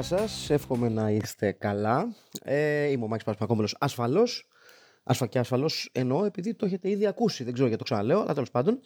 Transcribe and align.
Γεια 0.00 0.18
σας. 0.18 0.50
Εύχομαι 0.50 0.88
να 0.88 1.10
είστε 1.10 1.52
καλά. 1.52 2.14
Ε, 2.42 2.90
είμαι 2.90 3.04
ο 3.04 3.08
Μάκης 3.08 3.24
Παπασημακόπουλος, 3.24 3.76
ασφαλώς. 3.80 4.48
Ασφα 5.02 5.26
και 5.26 5.38
ασφαλώς 5.38 5.90
εννοώ 5.92 6.24
επειδή 6.24 6.54
το 6.54 6.66
έχετε 6.66 6.90
ήδη 6.90 7.06
ακούσει. 7.06 7.44
Δεν 7.44 7.52
ξέρω 7.52 7.68
γιατί 7.68 7.84
το 7.84 7.90
ξαναλέω, 7.90 8.20
αλλά 8.20 8.34
τέλος 8.34 8.50
πάντων. 8.50 8.80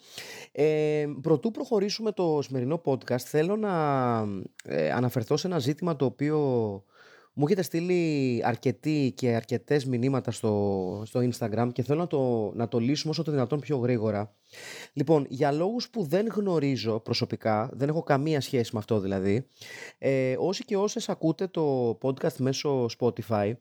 Ε, 0.51 1.05
προτού 1.21 1.51
προχωρήσουμε 1.51 2.11
το 2.11 2.39
σημερινό 2.41 2.81
podcast, 2.85 3.19
θέλω 3.19 3.55
να 3.55 3.73
ε, 4.63 4.91
αναφερθώ 4.91 5.37
σε 5.37 5.47
ένα 5.47 5.59
ζήτημα 5.59 5.95
το 5.95 6.05
οποίο 6.05 6.39
μου 7.33 7.45
έχετε 7.45 7.61
στείλει 7.61 8.41
αρκετοί 8.45 9.13
και 9.15 9.29
αρκετές 9.35 9.85
μηνύματα 9.85 10.31
στο, 10.31 11.03
στο 11.05 11.19
Instagram 11.19 11.69
και 11.73 11.83
θέλω 11.83 11.99
να 11.99 12.07
το, 12.07 12.51
να 12.55 12.67
το 12.67 12.79
λύσουμε 12.79 13.11
όσο 13.11 13.23
το 13.23 13.31
δυνατόν 13.31 13.59
πιο 13.59 13.77
γρήγορα. 13.77 14.35
Λοιπόν, 14.93 15.25
για 15.29 15.51
λόγους 15.51 15.89
που 15.89 16.03
δεν 16.03 16.27
γνωρίζω 16.27 16.99
προσωπικά, 16.99 17.69
δεν 17.73 17.89
έχω 17.89 18.03
καμία 18.03 18.41
σχέση 18.41 18.69
με 18.73 18.79
αυτό 18.79 18.99
δηλαδή, 18.99 19.47
ε, 19.97 20.35
όσοι 20.39 20.65
και 20.65 20.77
όσες 20.77 21.09
ακούτε 21.09 21.47
το 21.47 21.97
podcast 22.01 22.35
μέσω 22.37 22.85
Spotify, 22.99 23.51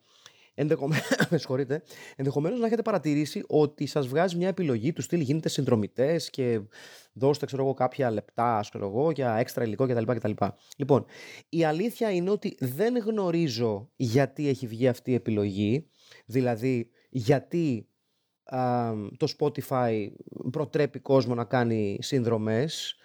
ενδεχομένως, 0.60 1.08
με 1.30 1.38
συγχωρείτε, 1.38 1.82
ενδεχομένως 2.16 2.60
να 2.60 2.66
έχετε 2.66 2.82
παρατηρήσει 2.82 3.44
ότι 3.46 3.86
σας 3.86 4.06
βγάζει 4.06 4.36
μια 4.36 4.48
επιλογή 4.48 4.92
του 4.92 5.02
στυλ 5.02 5.20
γίνετε 5.20 5.48
συνδρομητές 5.48 6.30
και 6.30 6.60
δώστε 7.12 7.46
ξέρω 7.46 7.62
εγώ, 7.62 7.74
κάποια 7.74 8.10
λεπτά 8.10 8.58
ξέρω 8.70 8.86
εγώ, 8.86 9.10
για 9.10 9.34
έξτρα 9.34 9.64
υλικό 9.64 9.86
κτλ, 9.86 10.12
κτλ. 10.12 10.30
Λοιπόν, 10.76 11.04
η 11.48 11.64
αλήθεια 11.64 12.10
είναι 12.10 12.30
ότι 12.30 12.56
δεν 12.60 12.96
γνωρίζω 12.96 13.90
γιατί 13.96 14.48
έχει 14.48 14.66
βγει 14.66 14.88
αυτή 14.88 15.10
η 15.10 15.14
επιλογή, 15.14 15.88
δηλαδή 16.26 16.90
γιατί 17.10 17.88
α, 18.44 18.92
το 19.16 19.26
Spotify 19.38 20.08
προτρέπει 20.50 20.98
κόσμο 20.98 21.34
να 21.34 21.44
κάνει 21.44 21.98
συνδρομές. 22.00 22.96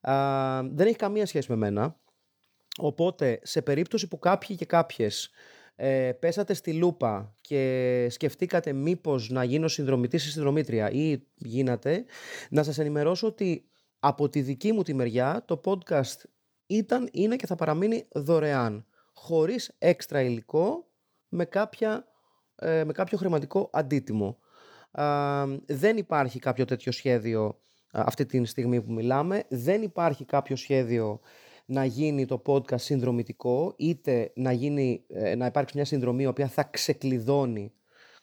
Α, 0.00 0.14
δεν 0.62 0.86
έχει 0.86 0.96
καμία 0.96 1.26
σχέση 1.26 1.50
με 1.50 1.56
μένα. 1.56 1.98
Οπότε, 2.78 3.40
σε 3.42 3.62
περίπτωση 3.62 4.08
που 4.08 4.18
κάποιοι 4.18 4.56
και 4.56 4.64
κάποιες 4.64 5.30
ε, 5.82 6.12
πέσατε 6.12 6.54
στη 6.54 6.72
λούπα 6.72 7.34
και 7.40 8.06
σκεφτήκατε 8.10 8.72
μήπως 8.72 9.30
να 9.30 9.44
γίνω 9.44 9.68
συνδρομητής 9.68 10.26
ή 10.26 10.30
συνδρομήτρια 10.30 10.90
ή 10.90 11.22
γίνατε, 11.34 12.04
να 12.50 12.62
σας 12.62 12.78
ενημερώσω 12.78 13.26
ότι 13.26 13.64
από 13.98 14.28
τη 14.28 14.40
δική 14.40 14.72
μου 14.72 14.82
τη 14.82 14.94
μεριά 14.94 15.42
το 15.44 15.60
podcast 15.64 16.22
ήταν, 16.66 17.08
είναι 17.12 17.36
και 17.36 17.46
θα 17.46 17.54
παραμείνει 17.54 18.06
δωρεάν, 18.12 18.86
χωρίς 19.12 19.74
έξτρα 19.78 20.20
υλικό, 20.20 20.86
με, 21.28 21.44
κάποια, 21.44 22.06
ε, 22.56 22.84
με 22.84 22.92
κάποιο 22.92 23.18
χρηματικό 23.18 23.70
αντίτιμο. 23.72 24.38
Α, 24.90 25.46
δεν 25.66 25.96
υπάρχει 25.96 26.38
κάποιο 26.38 26.64
τέτοιο 26.64 26.92
σχέδιο 26.92 27.60
αυτή 27.90 28.26
τη 28.26 28.44
στιγμή 28.44 28.82
που 28.82 28.92
μιλάμε, 28.92 29.44
δεν 29.48 29.82
υπάρχει 29.82 30.24
κάποιο 30.24 30.56
σχέδιο 30.56 31.20
να 31.70 31.84
γίνει 31.84 32.26
το 32.26 32.42
podcast 32.46 32.80
συνδρομητικό, 32.80 33.74
είτε 33.76 34.32
να, 34.34 34.52
γίνει, 34.52 35.04
ε, 35.08 35.34
να 35.34 35.46
υπάρξει 35.46 35.76
μια 35.76 35.84
συνδρομή 35.84 36.22
η 36.22 36.26
οποία 36.26 36.48
θα 36.48 36.62
ξεκλειδώνει 36.62 37.72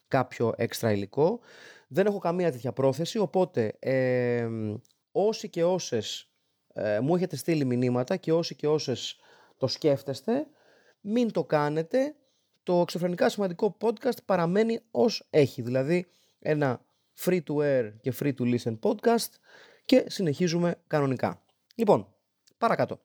κάποιο 0.08 0.54
έξτρα 0.58 0.92
υλικό. 0.92 1.40
Δεν 1.88 2.06
έχω 2.06 2.20
καμία 2.20 2.52
τέτοια 2.52 2.72
πρόθεση, 2.72 3.18
οπότε 3.18 3.74
ε, 3.80 4.48
όσοι 5.12 5.50
και 5.50 5.64
όσες 5.64 6.32
ε, 6.74 7.00
μου 7.00 7.16
έχετε 7.16 7.36
στείλει 7.36 7.66
μηνύματα 7.66 8.16
και 8.16 8.34
όσοι 8.34 8.56
και 8.56 8.68
όσες 8.68 9.16
το 9.58 9.68
σκέφτεστε, 9.68 10.48
μην 11.02 11.32
το 11.32 11.44
κάνετε. 11.44 12.16
Το 12.64 12.82
εξωφρενικά 12.82 13.30
σημαντικό 13.30 13.78
podcast 13.82 14.24
παραμένει 14.26 14.80
ως 14.92 15.28
έχει, 15.30 15.62
δηλαδή 15.62 16.06
ένα 16.40 16.82
free 17.26 17.40
to 17.48 17.56
air 17.56 17.92
και 18.02 18.14
free 18.20 18.34
to 18.40 18.58
listen 18.58 18.80
podcast 18.80 19.30
και 19.86 20.06
συνεχίζουμε 20.08 20.76
κανονικά. 20.88 21.42
Λοιπόν, 21.76 22.08
παρακάτω 22.58 23.00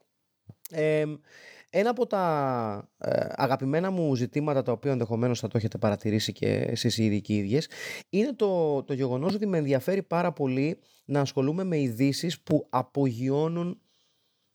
ένα 1.75 1.91
από 1.91 2.07
τα 2.07 2.91
ε, 2.99 3.27
αγαπημένα 3.31 3.91
μου 3.91 4.15
ζητήματα 4.15 4.63
τα 4.63 4.73
οποία 4.73 4.91
ενδεχομένως 4.91 5.41
θα 5.41 5.49
το 5.49 5.57
έχετε 5.57 5.79
παρατηρήσει 5.79 6.33
και 6.33 6.49
εσείς 6.49 6.99
οι 6.99 7.05
ίδιοι 7.05 7.21
και 7.21 7.33
οι 7.33 7.37
ίδιες 7.37 7.69
είναι 8.09 8.33
το, 8.33 8.83
το 8.83 8.93
γεγονός 8.93 9.35
ότι 9.35 9.47
με 9.47 9.59
ενδιαφέρει 9.59 10.03
πάρα 10.03 10.33
πολύ 10.33 10.79
να 11.05 11.21
ασχολούμαι 11.21 11.65
με 11.65 11.79
ειδήσεις 11.79 12.41
που 12.41 12.67
απογειώνουν 12.71 13.81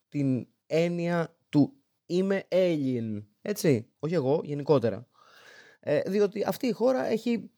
την 0.09 0.47
έννοια 0.67 1.35
του 1.49 1.73
είμαι 2.05 2.43
alien, 2.49 3.23
έτσι, 3.41 3.87
όχι 3.99 4.13
εγώ, 4.13 4.41
γενικότερα. 4.43 5.07
Ε, 5.79 6.01
διότι 6.01 6.43
αυτή 6.47 6.67
η 6.67 6.71
χώρα 6.71 7.05
έχει, 7.05 7.49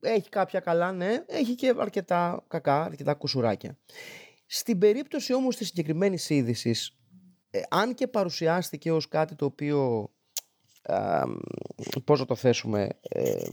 έχει 0.00 0.28
κάποια 0.28 0.60
καλά, 0.60 0.92
ναι, 0.92 1.24
έχει 1.26 1.54
και 1.54 1.74
αρκετά 1.78 2.44
κακά, 2.48 2.82
αρκετά 2.82 3.14
κουσουράκια. 3.14 3.78
Στην 4.46 4.78
περίπτωση 4.78 5.34
όμως 5.34 5.56
της 5.56 5.66
συγκεκριμένης 5.66 6.30
είδησης 6.30 6.96
ε, 7.56 7.62
αν 7.68 7.94
και 7.94 8.06
παρουσιάστηκε 8.06 8.92
ως 8.92 9.08
κάτι 9.08 9.34
το 9.34 9.44
οποίο 9.44 10.10
ε, 10.82 11.22
πώς 12.04 12.18
να 12.20 12.26
το 12.26 12.34
θέσουμε 12.34 12.88
ε, 13.02 13.48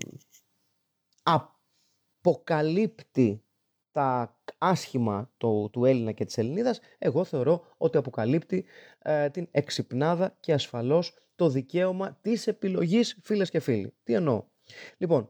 αποκαλύπτει 2.21 3.43
τα 3.91 4.37
άσχημα 4.57 5.31
του, 5.37 5.69
του 5.71 5.85
Έλληνα 5.85 6.11
και 6.11 6.25
της 6.25 6.37
Ελληνίδας 6.37 6.79
εγώ 6.97 7.23
θεωρώ 7.23 7.65
ότι 7.77 7.97
αποκαλύπτει 7.97 8.65
ε, 8.99 9.29
την 9.29 9.47
εξυπνάδα 9.51 10.37
και 10.39 10.53
ασφαλώς 10.53 11.13
το 11.35 11.49
δικαίωμα 11.49 12.17
της 12.21 12.47
επιλογής 12.47 13.19
φίλες 13.21 13.49
και 13.49 13.59
φίλοι. 13.59 13.93
Τι 14.03 14.13
εννοώ; 14.13 14.43
Λοιπόν, 14.97 15.29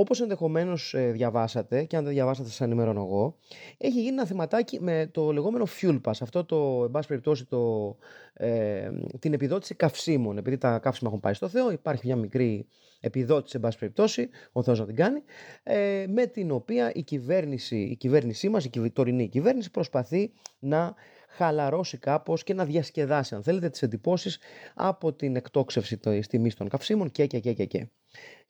Όπως 0.00 0.20
ενδεχομένως 0.20 0.94
ε, 0.94 1.10
διαβάσατε, 1.10 1.84
και 1.84 1.96
αν 1.96 2.04
δεν 2.04 2.12
διαβάσατε, 2.12 2.48
σας 2.48 2.60
ενημερώνω 2.60 3.00
εγώ, 3.00 3.36
έχει 3.78 4.00
γίνει 4.00 4.08
ένα 4.08 4.26
θεματάκι 4.26 4.80
με 4.80 5.08
το 5.12 5.32
λεγόμενο 5.32 5.66
Fuel 5.80 6.00
Pass. 6.00 6.12
Αυτό 6.20 6.44
το, 6.44 6.82
εν 6.84 6.90
πάση 6.90 7.08
περιπτώσει, 7.08 7.44
το, 7.44 7.96
ε, 8.32 8.90
την 9.18 9.32
επιδότηση 9.32 9.74
καυσίμων. 9.74 10.38
Επειδή 10.38 10.58
τα 10.58 10.78
καύσιμα 10.78 11.08
έχουν 11.08 11.20
πάει 11.20 11.34
στο 11.34 11.48
Θεό, 11.48 11.70
υπάρχει 11.70 12.06
μια 12.06 12.16
μικρή 12.16 12.66
επιδότηση, 13.00 13.56
εν 13.56 13.62
πάση 13.62 13.78
περιπτώσει, 13.78 14.28
ο 14.52 14.62
Θεός 14.62 14.78
να 14.78 14.86
την 14.86 14.94
κάνει, 14.94 15.22
ε, 15.62 16.04
με 16.08 16.26
την 16.26 16.50
οποία 16.50 16.92
η 16.94 17.02
κυβέρνηση, 17.02 17.76
η 17.76 17.96
κυβέρνησή 17.96 18.48
μας, 18.48 18.64
η 18.64 18.90
τωρινή 18.90 19.28
κυβέρνηση, 19.28 19.70
προσπαθεί 19.70 20.32
να 20.58 20.94
χαλαρώσει 21.28 21.98
κάπως 21.98 22.42
και 22.42 22.54
να 22.54 22.64
διασκεδάσει, 22.64 23.34
αν 23.34 23.42
θέλετε, 23.42 23.68
τις 23.68 23.82
εντυπώσεις 23.82 24.38
από 24.74 25.12
την 25.12 25.36
εκτόξευση 25.36 25.98
της 25.98 26.26
τιμής 26.26 26.54
των 26.54 26.68
καυσίμων 26.68 27.10
και, 27.10 27.26
και, 27.26 27.38
και, 27.38 27.52
και. 27.52 27.64
Και, 27.64 27.88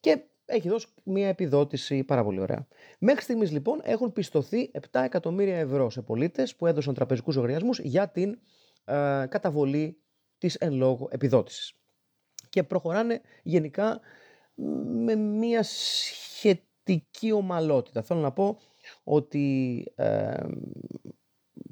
και 0.00 0.20
έχει 0.48 0.69
δώσει 0.69 0.86
μια 1.04 1.28
επιδότηση 1.28 2.04
πάρα 2.04 2.25
πολύ 2.25 2.41
ωραία. 2.41 2.66
Μέχρι 2.98 3.22
στιγμής 3.22 3.50
λοιπόν 3.50 3.81
έχουν 3.84 4.12
πιστωθεί 4.12 4.70
7 4.75 4.81
εκατομμύρια 5.04 5.59
ευρώ 5.59 5.91
σε 5.91 6.03
πολίτες 6.03 6.56
που 6.56 6.66
έδωσαν 6.66 6.94
τραπεζικούς 6.94 7.34
λογαριασμούς 7.34 7.78
για 7.78 8.09
την 8.09 8.38
ε, 8.84 9.25
καταβολή 9.28 10.00
της 10.38 10.54
εν 10.54 10.72
λόγω 10.72 11.08
επιδότησης. 11.10 11.72
Και 12.48 12.62
προχωράνε 12.62 13.20
γενικά 13.42 14.00
με 15.04 15.14
μια 15.14 15.62
σχετική 15.62 17.32
ομαλότητα. 17.32 18.03
Θέλω 18.03 18.20
να 18.20 18.32
πω 18.32 18.58
ότι 19.04 19.84
ε, 19.94 20.34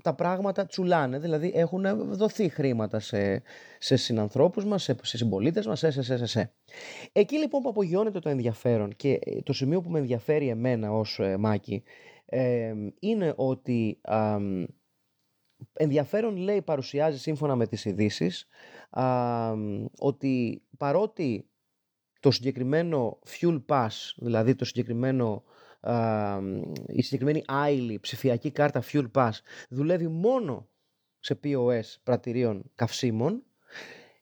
τα 0.07 0.15
πράγματα 0.15 0.67
τσουλάνε, 0.67 1.19
δηλαδή 1.19 1.53
έχουν 1.55 2.15
δοθεί 2.15 2.49
χρήματα 2.49 3.01
σε, 3.01 3.43
σε 3.79 3.97
συνανθρώπους 3.97 4.65
μας, 4.65 4.83
σε, 4.83 4.97
σε 5.03 5.17
συμπολίτες 5.17 5.67
μας, 5.67 5.79
σε, 5.79 5.91
σε, 5.91 6.03
σε, 6.03 6.27
σε. 6.27 6.53
Εκεί 7.13 7.37
λοιπόν 7.37 7.63
που 7.63 7.69
απογειώνεται 7.69 8.19
το 8.19 8.29
ενδιαφέρον 8.29 8.97
και 8.97 9.19
ε, 9.25 9.43
το 9.43 9.53
σημείο 9.53 9.81
που 9.81 9.91
με 9.91 9.99
ενδιαφέρει 9.99 10.49
εμένα 10.49 10.93
ως 10.93 11.19
ε, 11.19 11.37
Μάκη 11.37 11.83
ε, 12.25 12.75
είναι 13.01 13.33
ότι 13.37 14.01
ενδιαφέρον 15.73 16.37
λέει 16.37 16.63
παρουσιάζει 16.63 17.19
σύμφωνα 17.19 17.57
με 17.57 17.67
τις 17.67 17.85
ειδήσεις 17.85 18.47
ότι 19.99 20.63
παρότι 20.77 21.49
το 22.21 22.31
συγκεκριμένο 22.31 23.19
fuel 23.27 23.63
pass, 23.69 23.89
δηλαδή 24.17 24.55
το 24.55 24.65
συγκεκριμένο 24.65 25.45
η 26.87 27.03
συγκεκριμένη 27.03 27.43
άειλη 27.47 28.01
ψηφιακή 28.01 28.51
κάρτα 28.51 28.83
Fuel 28.93 29.07
Pass 29.13 29.31
δουλεύει 29.69 30.09
μόνο 30.09 30.69
σε 31.19 31.41
POS 31.45 31.95
πρατηρίων 32.03 32.71
καυσίμων, 32.75 33.43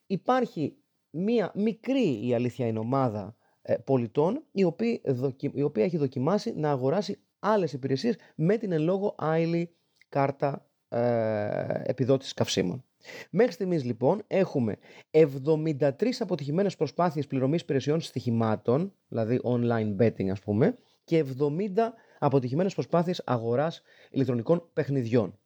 υπάρχει 0.07 0.77
μία 1.11 1.53
μικρή, 1.55 2.27
η 2.27 2.35
αλήθεια 2.35 2.67
είναι 2.67 2.79
ομάδα 2.79 3.37
ε, 3.63 3.75
πολιτών, 3.75 4.45
η 4.53 4.65
οποία, 4.65 5.01
η 5.53 5.63
οποία 5.63 5.85
έχει 5.85 5.97
δοκιμάσει 5.97 6.53
να 6.57 6.71
αγοράσει 6.71 7.19
άλλες 7.39 7.73
υπηρεσίες 7.73 8.17
με 8.35 8.57
την 8.57 8.73
εν 8.73 8.83
λόγω 8.83 9.15
άειλη 9.19 9.77
κάρτα 10.09 10.71
ε, 10.89 11.83
επιδότησης 11.85 12.35
καυσίμων. 12.35 12.85
Μέχρι 13.31 13.53
στιγμής 13.53 13.85
λοιπόν 13.85 14.23
έχουμε 14.27 14.79
73 15.11 15.91
αποτυχημένες 16.19 16.77
προσπάθειες 16.77 17.27
πληρωμής 17.27 17.61
υπηρεσιών 17.61 18.01
στοιχημάτων, 18.01 18.93
δηλαδή 19.09 19.41
online 19.45 19.97
betting 19.97 20.29
ας 20.29 20.41
πούμε, 20.41 20.79
και 21.05 21.25
70 21.39 21.93
αποτυχημένες 22.19 22.75
προσπάθειες 22.75 23.23
αγοράς 23.25 23.83
ηλεκτρονικών 24.11 24.69
παιχνιδιών. 24.73 25.39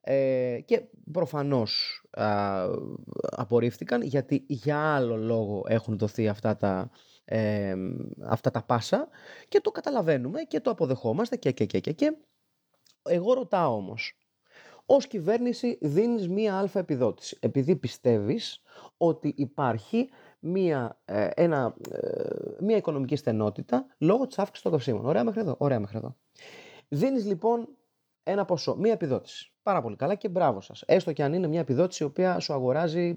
Ε, 0.00 0.60
και 0.64 0.82
προφανώς 1.12 2.02
α, 2.10 2.66
απορρίφθηκαν 3.20 4.02
γιατί 4.02 4.44
για 4.48 4.78
άλλο 4.78 5.16
λόγο 5.16 5.64
έχουν 5.68 5.98
δοθεί 5.98 6.28
αυτά 6.28 6.56
τα, 6.56 6.90
ε, 7.24 7.74
αυτά 8.28 8.50
τα 8.50 8.62
πάσα 8.62 9.08
και 9.48 9.60
το 9.60 9.70
καταλαβαίνουμε 9.70 10.42
και 10.42 10.60
το 10.60 10.70
αποδεχόμαστε 10.70 11.36
και 11.36 11.52
και 11.52 11.64
και 11.64 11.80
και 11.80 11.92
και. 11.92 12.16
Εγώ 13.02 13.32
ρωτάω 13.32 13.74
όμως, 13.74 14.18
ως 14.86 15.06
κυβέρνηση 15.06 15.78
δίνεις 15.80 16.28
μία 16.28 16.58
αλφα 16.58 16.78
επιδότηση 16.78 17.36
επειδή 17.40 17.76
πιστεύεις 17.76 18.62
ότι 18.96 19.34
υπάρχει 19.36 20.08
μία, 20.40 21.00
ε, 21.04 21.28
ένα, 21.34 21.74
ε, 21.90 22.28
μία 22.60 22.76
οικονομική 22.76 23.16
στενότητα 23.16 23.86
λόγω 23.98 24.26
της 24.26 24.38
αύξησης 24.38 24.62
των 24.62 24.72
καυσίμων. 24.72 25.06
Ωραία 25.06 25.24
μέχρι 25.24 25.40
εδώ. 25.40 25.54
Ωραία 25.58 25.80
μέχρι 25.80 25.96
εδώ. 25.96 26.16
Δίνεις 26.88 27.26
λοιπόν 27.26 27.68
ένα 28.22 28.44
ποσό, 28.44 28.76
μία 28.76 28.92
επιδότηση. 28.92 29.52
Πάρα 29.62 29.82
πολύ 29.82 29.96
καλά 29.96 30.14
και 30.14 30.28
μπράβο 30.28 30.60
σας. 30.60 30.82
Έστω 30.86 31.12
και 31.12 31.22
αν 31.22 31.32
είναι 31.32 31.46
μια 31.46 31.60
επιδότηση 31.60 32.02
η 32.02 32.06
οποία 32.06 32.38
σου 32.38 32.52
αγοράζει 32.52 33.16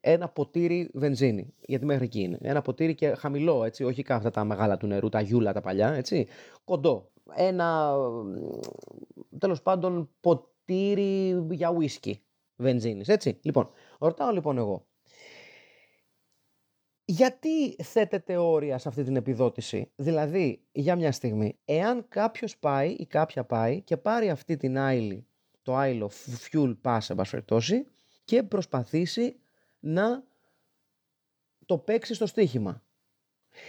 ένα 0.00 0.28
ποτήρι 0.28 0.90
βενζίνη. 0.94 1.54
Γιατί 1.60 1.84
μέχρι 1.84 2.04
εκεί 2.04 2.20
είναι. 2.20 2.38
Ένα 2.40 2.62
ποτήρι 2.62 2.94
και 2.94 3.14
χαμηλό, 3.14 3.64
έτσι, 3.64 3.84
όχι 3.84 4.04
αυτά 4.08 4.30
τα 4.30 4.44
μεγάλα 4.44 4.76
του 4.76 4.86
νερού, 4.86 5.08
τα 5.08 5.20
γιούλα 5.20 5.52
τα 5.52 5.60
παλιά, 5.60 5.92
έτσι. 5.92 6.26
Κοντό. 6.64 7.10
Ένα, 7.34 7.94
τέλος 9.38 9.62
πάντων, 9.62 10.10
ποτήρι 10.20 11.46
για 11.50 11.70
ουίσκι 11.70 12.22
βενζίνης, 12.56 13.08
έτσι. 13.08 13.38
Λοιπόν, 13.42 13.70
ρωτάω 13.98 14.30
λοιπόν 14.30 14.58
εγώ, 14.58 14.86
γιατί 17.10 17.76
θέτεται 17.82 18.36
όρια 18.36 18.78
σε 18.78 18.88
αυτή 18.88 19.04
την 19.04 19.16
επιδότηση; 19.16 19.90
Δηλαδή, 19.96 20.60
για 20.72 20.96
μια 20.96 21.12
στιγμή, 21.12 21.58
εάν 21.64 22.06
κάποιος 22.08 22.58
πάει 22.58 22.90
ή 22.90 23.06
κάποια 23.06 23.44
πάει 23.44 23.82
και 23.82 23.96
πάρει 23.96 24.30
αυτή 24.30 24.56
την 24.56 24.78
άιλη, 24.78 25.26
το 25.62 25.76
άιλο 25.76 26.10
fuel 26.50 26.76
pass, 26.82 26.98
εν 27.08 27.86
και 28.24 28.42
προσπαθήσει 28.42 29.36
να 29.80 30.24
το 31.66 31.78
παίξει 31.78 32.14
στο 32.14 32.26
στοίχημα. 32.26 32.82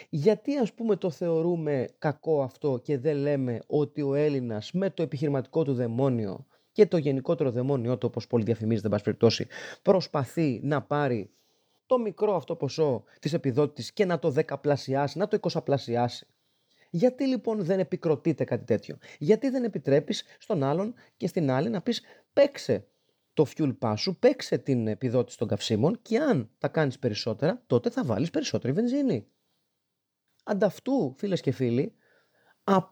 Γιατί 0.10 0.58
ας 0.58 0.74
πούμε 0.74 0.96
το 0.96 1.10
θεωρούμε 1.10 1.90
κακό 1.98 2.42
αυτό 2.42 2.80
και 2.84 2.98
δεν 2.98 3.18
λέμε 3.18 3.60
ότι 3.68 4.02
ο 4.02 4.14
Έλληνας 4.14 4.72
με 4.72 4.90
το 4.90 5.04
επιχειρηματικό 5.04 5.64
του 5.64 5.74
δαιμόνιο 5.74 6.46
και 6.72 6.86
το 6.86 6.98
γενικότερο 6.98 7.52
δαιμόνιο 7.52 7.98
του 7.98 8.08
όπως 8.10 8.28
πολύ 8.28 8.44
διαφημίζεται 8.44 8.88
εν 8.92 9.02
περιπτώσει 9.04 9.48
προσπαθεί 9.82 10.60
να 10.64 10.82
πάρει 10.82 11.30
το 11.90 11.98
μικρό 11.98 12.36
αυτό 12.36 12.56
ποσό 12.56 13.04
της 13.20 13.34
επιδότησης 13.34 13.94
και 13.94 14.06
να 14.06 14.20
το 14.20 14.30
δεκαπλασιάσει, 14.30 15.18
να 15.18 15.28
το 15.28 15.36
εικοσαπλασιάσει. 15.36 16.28
Γιατί 16.90 17.28
λοιπόν 17.28 17.64
δεν 17.64 17.80
επικροτείται 17.80 18.44
κάτι 18.44 18.66
τέτοιο; 18.66 18.98
Γιατί 19.20 19.50
δεν 19.50 19.64
επιτρέπεις 19.64 20.24
στον 20.40 20.64
άλλον 20.64 20.94
και 21.18 21.28
στην 21.28 21.52
άλλη 21.52 21.70
να 21.70 21.82
πεις 21.82 22.02
παίξε 22.34 22.88
το 23.34 23.46
fuel 23.56 23.78
pass 23.80 23.94
σου, 23.98 24.20
παίξε 24.20 24.58
την 24.58 24.88
επιδότηση 24.88 25.38
των 25.38 25.48
καυσίμων 25.48 26.02
και 26.02 26.18
αν 26.18 26.50
τα 26.58 26.68
κάνεις 26.68 27.00
περισσότερα, 27.00 27.64
τότε 27.68 27.90
θα 27.90 28.04
βάλεις 28.04 28.30
περισσότερη 28.30 28.74
βενζίνη. 28.74 29.28
Ανταυτού, 30.44 31.14
φίλες 31.18 31.42
και 31.42 31.52
φίλοι, 31.52 31.94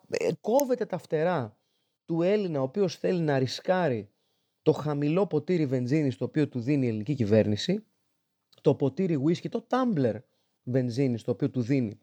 ε, 0.10 0.32
κόβεται 0.42 0.86
τα 0.86 0.98
φτερά 0.98 1.60
του 2.06 2.22
Έλληνα 2.22 2.60
ο 2.60 2.64
οποίος 2.64 2.98
θέλει 2.98 3.22
να 3.22 3.40
ρισκάρει 3.40 4.12
το 4.62 4.72
χαμηλό 4.72 5.28
ποτήρι 5.28 5.66
βενζίνης 5.66 6.18
το 6.18 6.26
οποίο 6.26 6.48
του 6.48 6.60
δίνει 6.60 6.86
η 6.86 6.90
ελληνική 6.90 7.14
κυβέρνηση, 7.14 7.86
το 8.68 8.76
ποτήρι 8.76 9.22
whisky, 9.26 9.50
το 9.50 9.68
tumbler 9.70 10.16
βενζίνης 10.64 11.24
το 11.24 11.32
οποίο 11.32 11.50
του 11.50 11.62
δίνει 11.62 12.00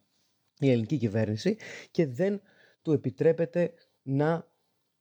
η 0.59 0.71
ελληνική 0.71 0.97
κυβέρνηση 0.97 1.57
και 1.91 2.07
δεν 2.07 2.41
του 2.83 2.93
επιτρέπεται 2.93 3.73
να 4.03 4.47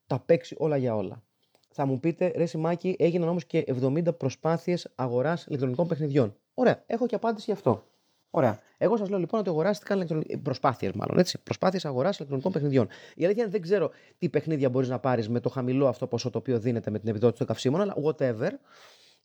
τα 0.08 0.20
παίξει 0.20 0.56
όλα 0.58 0.78
για 0.78 0.96
όλα. 0.96 1.24
Θα 1.70 1.86
μου 1.86 2.00
πείτε, 2.00 2.32
ρε 2.36 2.46
Σιμάκη, 2.46 2.96
έγιναν 3.00 3.30
όμως 3.30 3.46
και 3.46 3.64
70 3.82 4.18
προσπάθειες 4.18 4.92
αγοράς 4.96 5.46
ηλεκτρονικών 5.46 5.88
παιχνιδιών. 5.88 6.36
Ωραία, 6.54 6.84
έχω 6.86 7.06
και 7.06 7.16
απάντηση 7.16 7.46
γι' 7.48 7.52
αυτό. 7.52 7.84
Ωραία. 8.30 8.60
Εγώ 8.78 8.98
σας 8.98 9.10
λέω 9.10 9.20
λοιπόν 9.20 9.40
ότι 9.40 9.50
αγοράστηκαν 9.50 9.98
ηλεκτρονικ... 9.98 10.38
προσπάθειες, 10.38 10.92
μάλλον 10.92 11.18
έτσι. 11.18 11.40
Προσπάθειες 11.44 11.86
αγοράς 11.86 12.16
ηλεκτρονικών 12.18 12.52
παιχνιδιών. 12.52 12.88
Η 13.16 13.26
αλήθεια 13.26 13.44
είναι 13.44 13.52
δεν 13.52 13.62
ξέρω 13.62 13.92
τι 14.18 14.30
παιχνίδια 14.30 14.70
μπορείς 14.70 14.90
να 14.90 15.00
πάρεις 15.00 15.30
με 15.30 15.40
το 15.40 15.50
χαμηλό 15.50 15.88
αυτό 15.88 16.08
ποσό 16.08 16.30
το 16.30 16.38
οποίο 16.38 16.60
δίνεται 16.60 16.92
με 16.92 17.00
την 17.00 17.10
επιδότηση 17.10 17.38
των 17.38 17.48
καυσίμων, 17.48 17.82
αλλά 17.82 17.96
whatever. 18.04 18.50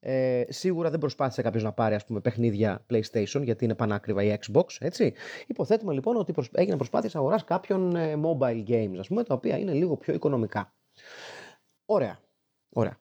Ε, 0.01 0.45
σίγουρα 0.49 0.91
δεν 0.91 0.99
προσπάθησε 0.99 1.43
κάποιος 1.43 1.63
να 1.63 1.73
πάρει 1.73 1.95
ας 1.95 2.05
πούμε, 2.05 2.21
παιχνίδια 2.21 2.87
PlayStation 2.91 3.43
γιατί 3.43 3.65
είναι 3.65 3.75
πανάκριβα 3.75 4.23
η 4.23 4.39
Xbox. 4.47 4.65
Έτσι. 4.79 5.13
Υποθέτουμε 5.47 5.93
λοιπόν 5.93 6.17
ότι 6.17 6.33
προσ... 6.33 6.49
έγινε 6.53 6.77
προσπάθεια 6.77 7.11
αγοράς 7.15 7.45
κάποιων 7.45 7.97
ε, 7.97 8.15
mobile 8.25 8.65
games, 8.69 8.97
ας 8.99 9.09
πούμε, 9.09 9.25
τα 9.25 9.35
οποία 9.35 9.59
είναι 9.59 9.73
λίγο 9.73 9.97
πιο 9.97 10.15
οικονομικά. 10.15 10.75
Ωραία. 11.87 12.19
Ωραία. 12.69 12.99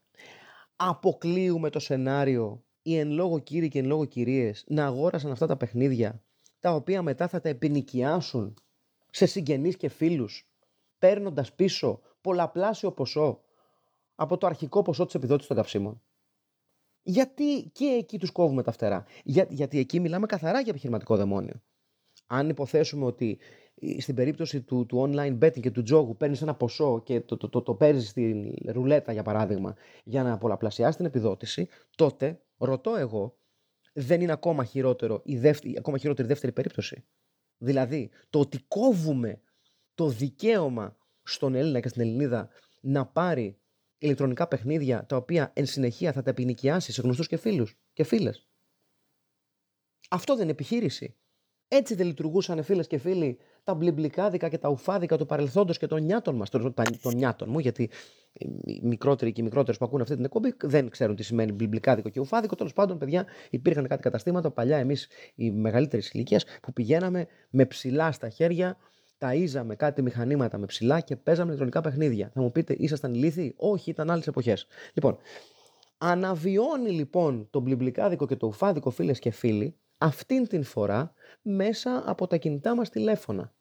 Αποκλείουμε 0.76 1.70
το 1.70 1.80
σενάριο 1.80 2.64
οι 2.82 2.98
εν 2.98 3.12
λόγω 3.12 3.40
κύριοι 3.40 3.68
και 3.68 3.80
εν 3.80 3.86
λόγω 3.86 4.06
κυρίες 4.06 4.64
να 4.68 4.86
αγόρασαν 4.86 5.32
αυτά 5.32 5.48
τα 5.48 5.58
παιχνίδια 5.58 6.22
τα 6.60 6.74
οποία 6.74 7.02
μετά 7.02 7.28
θα 7.28 7.40
τα 7.40 7.50
επινοικιάσουν 7.50 8.54
σε 9.10 9.26
συγγενείς 9.26 9.78
και 9.78 9.90
φίλους 9.90 10.50
παίρνοντας 11.00 11.54
πίσω 11.54 12.00
πολλαπλάσιο 12.22 12.92
ποσό 12.92 13.42
από 14.16 14.38
το 14.38 14.48
αρχικό 14.48 14.82
ποσό 14.82 15.06
της 15.06 15.16
επιδότησης 15.16 15.48
των 15.48 15.58
καυσίμων. 15.58 16.02
Γιατί 17.10 17.70
και 17.74 17.86
εκεί 17.86 18.20
τους 18.20 18.32
κόβουμε 18.32 18.64
τα 18.64 18.72
φτερά. 18.72 19.06
Για, 19.24 19.48
γιατί 19.50 19.80
εκεί 19.80 20.00
μιλάμε 20.00 20.26
καθαρά 20.26 20.60
για 20.60 20.70
επιχειρηματικό 20.70 21.16
δαιμόνιο. 21.16 21.62
Αν 22.28 22.50
υποθέσουμε 22.50 23.06
ότι 23.06 23.40
στην 23.98 24.16
περίπτωση 24.16 24.62
του, 24.62 24.86
του 24.86 25.10
online 25.10 25.38
betting 25.44 25.60
και 25.60 25.72
του 25.72 25.84
τζόγου 25.84 26.18
παίρνεις 26.18 26.42
ένα 26.42 26.56
ποσό 26.56 27.02
και 27.04 27.22
το, 27.22 27.38
το, 27.38 27.50
το, 27.50 27.62
το 27.62 27.74
παίρνεις 27.76 28.10
στην 28.10 28.54
ρουλέτα 28.66 29.12
για 29.12 29.24
παράδειγμα 29.24 29.76
για 30.04 30.24
να 30.24 30.38
πολλαπλασιάσεις 30.38 30.96
την 30.96 31.06
επιδότηση, 31.06 31.68
τότε 31.96 32.42
ρωτώ 32.58 32.96
εγώ, 32.96 33.38
δεν 33.94 34.22
είναι 34.22 34.32
ακόμα, 34.32 34.64
χειρότερο 34.64 35.22
η 35.26 35.38
δεύτερη, 35.38 35.76
ακόμα 35.78 35.98
χειρότερη 35.98 36.28
δεύτερη 36.28 36.52
περίπτωση. 36.52 37.06
Δηλαδή, 37.58 38.10
το 38.30 38.40
ότι 38.40 38.60
κόβουμε 38.68 39.42
το 39.96 40.08
δικαίωμα 40.08 40.98
στον 41.24 41.56
Έλληνα 41.56 41.80
και 41.80 41.88
στην 41.88 42.02
Ελληνίδα 42.02 42.50
να 42.82 43.06
πάρει 43.06 43.60
ηλεκτρονικά 43.98 44.48
παιχνίδια 44.48 45.06
τα 45.06 45.16
οποία 45.16 45.52
εν 45.54 45.66
συνεχεία 45.66 46.12
θα 46.12 46.22
τα 46.22 46.30
επινοικιάσεις 46.30 46.94
σε 46.94 47.02
γνωστούς 47.02 47.28
και 47.28 47.38
φίλους 47.38 47.78
και 47.94 48.04
φίλες. 48.04 48.48
Αυτό 50.10 50.34
δεν 50.34 50.44
είναι 50.44 50.52
επιχείρηση. 50.52 51.16
Έτσι 51.68 51.96
δεν 51.96 52.08
λειτουργούσαν 52.08 52.64
φίλες 52.64 52.88
και 52.88 52.98
φίλοι 52.98 53.38
τα 53.64 53.74
μπλιμπλικάδικα 53.74 54.50
και 54.50 54.58
τα 54.58 54.70
ουφάδικα 54.70 55.18
του 55.18 55.26
παρελθόντος 55.26 55.78
και 55.78 55.88
των 55.88 56.04
νιάτων 56.04 56.36
μας. 56.36 56.50
Των, 56.50 56.74
των 57.02 57.16
νιάτων 57.16 57.50
μου, 57.50 57.60
γιατί 57.60 57.90
οι 58.64 58.80
μικρότεροι 58.84 59.32
και 59.32 59.42
οι 59.42 59.44
μικρότερες 59.44 59.78
που 59.78 59.86
ακούνε 59.86 60.02
αυτή 60.02 60.16
την 60.16 60.26
εκπομπή 60.26 60.54
δεν 60.62 60.90
ξέρουν 60.90 61.16
τι 61.16 61.24
σημαίνει 61.24 61.52
μπλιμπλικάδικο 61.52 62.10
και 62.10 62.20
ουφάδικο. 62.20 62.56
Τέλος 62.56 62.74
πάντων, 62.74 62.98
παιδιά, 62.98 63.26
υπήρχαν 63.50 63.88
κάτι 63.88 64.02
καταστήματα 64.02 64.52
παλιά 64.52 64.78
εμείς 64.78 65.08
οι 65.36 65.52
μεγαλύτερη 65.52 66.04
ηλικία 66.12 66.42
που 66.62 66.74
πηγαίναμε 66.74 67.28
με 67.50 67.66
ψηλά 67.66 68.12
στα 68.12 68.30
χέρια, 68.30 68.78
ταΐζαμε 69.20 69.76
κάτι 69.76 70.02
μηχανήματα 70.02 70.58
με 70.58 70.66
ψηλά 70.66 71.00
και 71.00 71.16
παίζαμε 71.16 71.46
ηλεκτρονικά 71.46 71.82
παιχνίδια. 71.82 72.32
Θα 72.34 72.42
μου 72.42 72.52
πείτε, 72.52 72.76
ήσασταν 72.78 73.14
ηλίθιοι. 73.14 73.54
Όχι, 73.58 73.90
ήταν 73.90 74.10
άλλες 74.10 74.28
εποχές. 74.28 74.68
Λοιπόν, 74.94 75.18
αναβιώνει 75.98 76.92
λοιπόν 76.92 77.48
το 77.50 77.60
μπλιμπλικάδικο 77.60 78.28
και 78.28 78.36
το 78.36 78.48
ουφάδικο 78.48 78.90
φίλες 78.90 79.20
και 79.20 79.32
φίλοι 79.32 79.78
αυτήν 79.98 80.48
την 80.48 80.64
φορά 80.64 81.14
μέσα 81.42 82.04
από 82.06 82.28
τα 82.28 82.38
κινητά 82.38 82.76
μας 82.76 82.90
τηλέφωνα. 82.90 83.54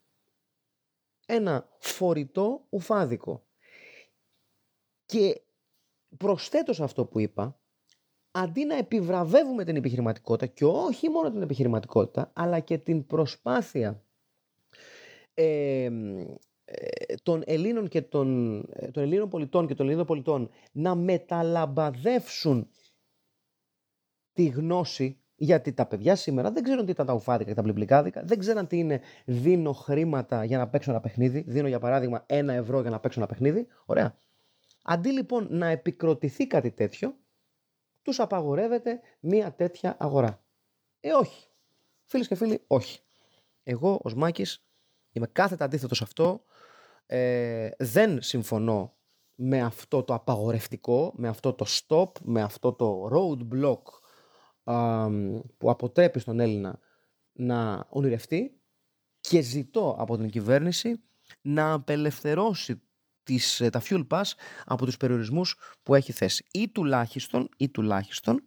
Ένα 1.25 1.69
φορητό 1.77 2.65
ουφάδικο. 2.69 3.45
Και 5.05 5.41
προσθέτως 6.17 6.75
σε 6.75 6.83
αυτό 6.83 7.05
που 7.05 7.19
είπα, 7.19 7.59
αντί 8.31 8.65
να 8.65 8.75
επιβραβεύουμε 8.75 9.63
την 9.63 9.75
επιχειρηματικότητα 9.75 10.45
και 10.45 10.65
όχι 10.65 11.09
μόνο 11.09 11.31
την 11.31 11.41
επιχειρηματικότητα, 11.41 12.31
αλλά 12.33 12.59
και 12.59 12.77
την 12.77 13.05
προσπάθεια 13.05 14.03
ε, 15.39 15.89
των 17.23 17.43
Ελλήνων 17.45 17.87
και 17.87 18.01
των, 18.01 18.59
ε, 18.73 18.91
των 18.91 19.03
Ελλήνων 19.03 19.29
πολιτών 19.29 19.67
και 19.67 19.75
των 19.75 19.85
Ελλήνων 19.85 20.05
πολιτών 20.05 20.49
να 20.71 20.95
μεταλαμπαδεύσουν 20.95 22.69
τη 24.33 24.45
γνώση 24.45 25.21
γιατί 25.35 25.73
τα 25.73 25.85
παιδιά 25.85 26.15
σήμερα 26.15 26.51
δεν 26.51 26.63
ξέρουν 26.63 26.85
τι 26.85 26.91
ήταν 26.91 27.05
τα 27.05 27.13
ουφάδικα 27.13 27.49
και 27.49 27.55
τα 27.55 27.61
πλημπλικάδικα, 27.61 28.23
δεν 28.23 28.39
ξέρουν 28.39 28.67
τι 28.67 28.77
είναι 28.77 29.01
δίνω 29.25 29.73
χρήματα 29.73 30.43
για 30.43 30.57
να 30.57 30.69
παίξω 30.69 30.91
ένα 30.91 30.99
παιχνίδι. 30.99 31.43
Δίνω 31.47 31.67
για 31.67 31.79
παράδειγμα 31.79 32.23
ένα 32.25 32.53
ευρώ 32.53 32.81
για 32.81 32.89
να 32.89 32.99
παίξω 32.99 33.19
ένα 33.19 33.29
παιχνίδι. 33.29 33.67
Ωραία. 33.85 34.17
Αντί 34.83 35.09
λοιπόν 35.09 35.47
να 35.49 35.67
επικροτηθεί 35.67 36.47
κάτι 36.47 36.71
τέτοιο, 36.71 37.17
τους 38.01 38.19
απαγορεύεται 38.19 38.99
μία 39.19 39.53
τέτοια 39.53 39.97
αγορά. 39.99 40.43
Ε, 40.99 41.11
όχι. 41.11 41.47
Φίλες 42.05 42.27
και 42.27 42.35
φίλοι, 42.35 42.63
όχι. 42.67 42.99
Εγώ 43.63 43.99
ως 44.03 44.15
Μάκης 44.15 44.66
είμαι 45.17 45.27
κάθετα 45.27 45.65
αντίθετος 45.65 45.97
σε 45.97 46.03
αυτό. 46.03 46.43
Ε, 47.05 47.69
δεν 47.77 48.21
συμφωνώ 48.21 48.95
με 49.35 49.61
αυτό 49.61 50.03
το 50.03 50.13
απαγορευτικό, 50.13 51.13
με 51.15 51.27
αυτό 51.27 51.53
το 51.53 51.65
stop, 51.67 52.11
με 52.23 52.41
αυτό 52.41 52.73
το 52.73 53.09
roadblock 53.11 53.81
που 55.57 55.69
αποτρέπει 55.69 56.19
στον 56.19 56.39
Έλληνα 56.39 56.79
να 57.33 57.85
ονειρευτεί 57.89 58.59
και 59.19 59.41
ζητώ 59.41 59.95
από 59.99 60.17
την 60.17 60.29
κυβέρνηση 60.29 61.03
να 61.41 61.73
απελευθερώσει 61.73 62.81
τις, 63.23 63.61
ε, 63.61 63.69
τα 63.69 63.81
fuel 63.83 64.07
pass 64.07 64.23
από 64.65 64.85
τους 64.85 64.97
περιορισμούς 64.97 65.57
που 65.83 65.95
έχει 65.95 66.11
θέσει. 66.11 66.45
Ή 66.51 66.69
τουλάχιστον, 66.69 67.49
ή 67.57 67.69
τουλάχιστον 67.69 68.43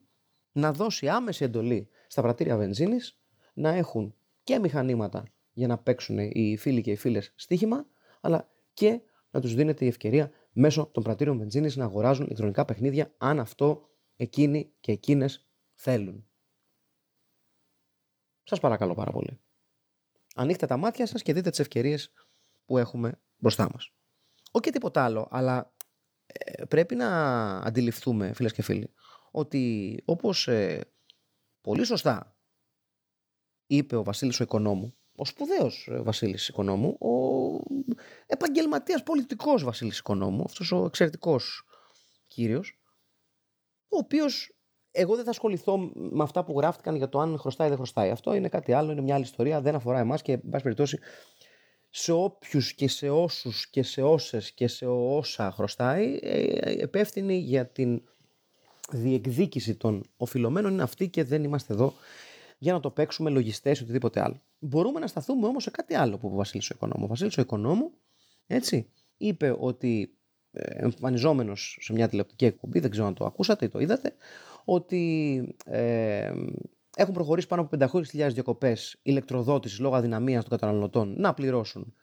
να 0.52 0.72
δώσει 0.72 1.08
άμεση 1.08 1.44
εντολή 1.44 1.88
στα 2.06 2.22
πρατήρια 2.22 2.56
βενζίνης 2.56 3.18
να 3.54 3.68
έχουν 3.68 4.14
και 4.42 4.58
μηχανήματα 4.58 5.24
για 5.52 5.66
να 5.66 5.78
παίξουν 5.78 6.18
οι 6.18 6.56
φίλοι 6.56 6.80
και 6.80 6.90
οι 6.90 6.96
φίλες 6.96 7.32
στοίχημα, 7.36 7.86
αλλά 8.20 8.50
και 8.72 9.00
να 9.30 9.40
τους 9.40 9.54
δίνεται 9.54 9.84
η 9.84 9.88
ευκαιρία 9.88 10.30
μέσω 10.52 10.86
των 10.86 11.02
πρατήριων 11.02 11.38
βενζίνης 11.38 11.76
να 11.76 11.84
αγοράζουν 11.84 12.24
ηλεκτρονικά 12.24 12.64
παιχνίδια 12.64 13.14
αν 13.18 13.40
αυτό 13.40 13.88
εκείνοι 14.16 14.72
και 14.80 14.92
εκείνες 14.92 15.48
θέλουν. 15.74 16.24
Σας 18.42 18.60
παρακαλώ 18.60 18.94
πάρα 18.94 19.10
πολύ. 19.10 19.40
Ανοίχτε 20.34 20.66
τα 20.66 20.76
μάτια 20.76 21.06
σας 21.06 21.22
και 21.22 21.32
δείτε 21.32 21.50
τις 21.50 21.58
ευκαιρίες 21.58 22.12
που 22.64 22.78
έχουμε 22.78 23.20
μπροστά 23.36 23.68
μας. 23.72 23.92
Όχι 24.50 24.64
και 24.64 24.70
τίποτα 24.70 25.04
άλλο, 25.04 25.28
αλλά 25.30 25.74
ε, 26.26 26.64
πρέπει 26.64 26.94
να 26.94 27.08
αντιληφθούμε, 27.58 28.32
φίλες 28.32 28.52
και 28.52 28.62
φίλοι, 28.62 28.92
ότι 29.30 30.02
όπως 30.04 30.48
ε, 30.48 30.92
πολύ 31.60 31.84
σωστά 31.84 32.36
είπε 33.66 33.96
ο 33.96 34.02
Βασίλης 34.02 34.40
ο 34.40 34.42
Οικονόμου, 34.42 34.94
ο 35.20 35.24
σπουδαίος 35.24 35.88
ε, 35.90 36.00
Βασίλης 36.00 36.48
Οικονόμου, 36.48 36.96
ο 37.00 37.10
επαγγελματίας 38.26 39.02
πολιτικός 39.02 39.64
Βασίλης 39.64 39.98
Οικονόμου, 39.98 40.42
αυτός 40.46 40.72
ο 40.72 40.84
εξαιρετικός 40.84 41.64
κύριος, 42.26 42.80
ο 43.88 43.96
οποίος 43.96 44.54
εγώ 44.90 45.14
δεν 45.14 45.24
θα 45.24 45.30
ασχοληθώ 45.30 45.78
με 45.94 46.22
αυτά 46.22 46.44
που 46.44 46.58
γράφτηκαν 46.58 46.94
για 46.96 47.08
το 47.08 47.18
αν 47.20 47.38
χρωστάει 47.38 47.66
ή 47.66 47.70
δεν 47.70 47.78
χρωστάει. 47.78 48.10
Αυτό 48.10 48.34
είναι 48.34 48.48
κάτι 48.48 48.72
άλλο, 48.72 48.92
είναι 48.92 49.00
μια 49.00 49.14
άλλη 49.14 49.24
ιστορία, 49.24 49.60
δεν 49.60 49.74
αφορά 49.74 49.98
εμάς 49.98 50.22
και, 50.22 50.32
εν 50.32 50.48
πάση 50.50 50.62
περιπτώσει, 50.62 50.98
σε 51.90 52.12
όποιους 52.12 52.74
και 52.74 52.88
σε 52.88 53.10
όσους 53.10 53.70
και 53.70 53.82
σε 53.82 54.02
όσες 54.02 54.52
και 54.52 54.68
σε 54.68 54.86
όσα 54.86 55.50
χρωστάει, 55.50 56.18
επεύθυνη 56.78 57.36
για 57.36 57.66
την 57.66 58.02
διεκδίκηση 58.90 59.74
των 59.74 60.04
οφειλωμένων 60.16 60.72
είναι 60.72 60.82
αυτή 60.82 61.08
και 61.08 61.24
δεν 61.24 61.44
είμαστε 61.44 61.72
εδώ 61.72 61.92
για 62.58 62.72
να 62.72 62.80
το 62.80 62.90
παίξουμε 62.90 63.30
λογιστές 63.30 63.78
ή 63.78 63.82
οτιδήποτε 63.82 64.20
άλλο. 64.20 64.40
Μπορούμε 64.60 65.00
να 65.00 65.06
σταθούμε 65.06 65.46
όμως 65.46 65.62
σε 65.62 65.70
κάτι 65.70 65.94
άλλο 65.94 66.18
που 66.18 66.26
είπε 66.26 66.34
ο 66.34 66.38
Βασίλης 66.38 66.70
ο 66.70 66.74
Οικονόμου. 66.76 67.04
Ο 67.04 67.06
Βασίλης 67.06 67.38
ο 67.38 67.40
Οικονόμου, 67.40 67.92
έτσι, 68.46 68.90
είπε 69.16 69.56
ότι 69.58 70.14
ε, 70.52 70.84
εμφανιζόμενος 70.84 71.78
σε 71.80 71.92
μια 71.92 72.08
τηλεοπτική 72.08 72.44
εκπομπή, 72.44 72.80
δεν 72.80 72.90
ξέρω 72.90 73.06
αν 73.06 73.14
το 73.14 73.24
ακούσατε 73.24 73.64
ή 73.64 73.68
το 73.68 73.78
είδατε, 73.78 74.14
ότι 74.64 75.54
ε, 75.64 76.32
έχουν 76.96 77.14
προχωρήσει 77.14 77.46
πάνω 77.46 77.62
από 77.62 78.00
500.000 78.00 78.02
διακοπές 78.32 78.98
ηλεκτροδότησης 79.02 79.78
λόγω 79.78 79.94
αδυναμίας 79.94 80.44
των 80.44 80.58
καταναλωτών 80.58 81.14
να 81.18 81.34
πληρώσουν 81.34 81.94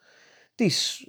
τις 0.56 1.06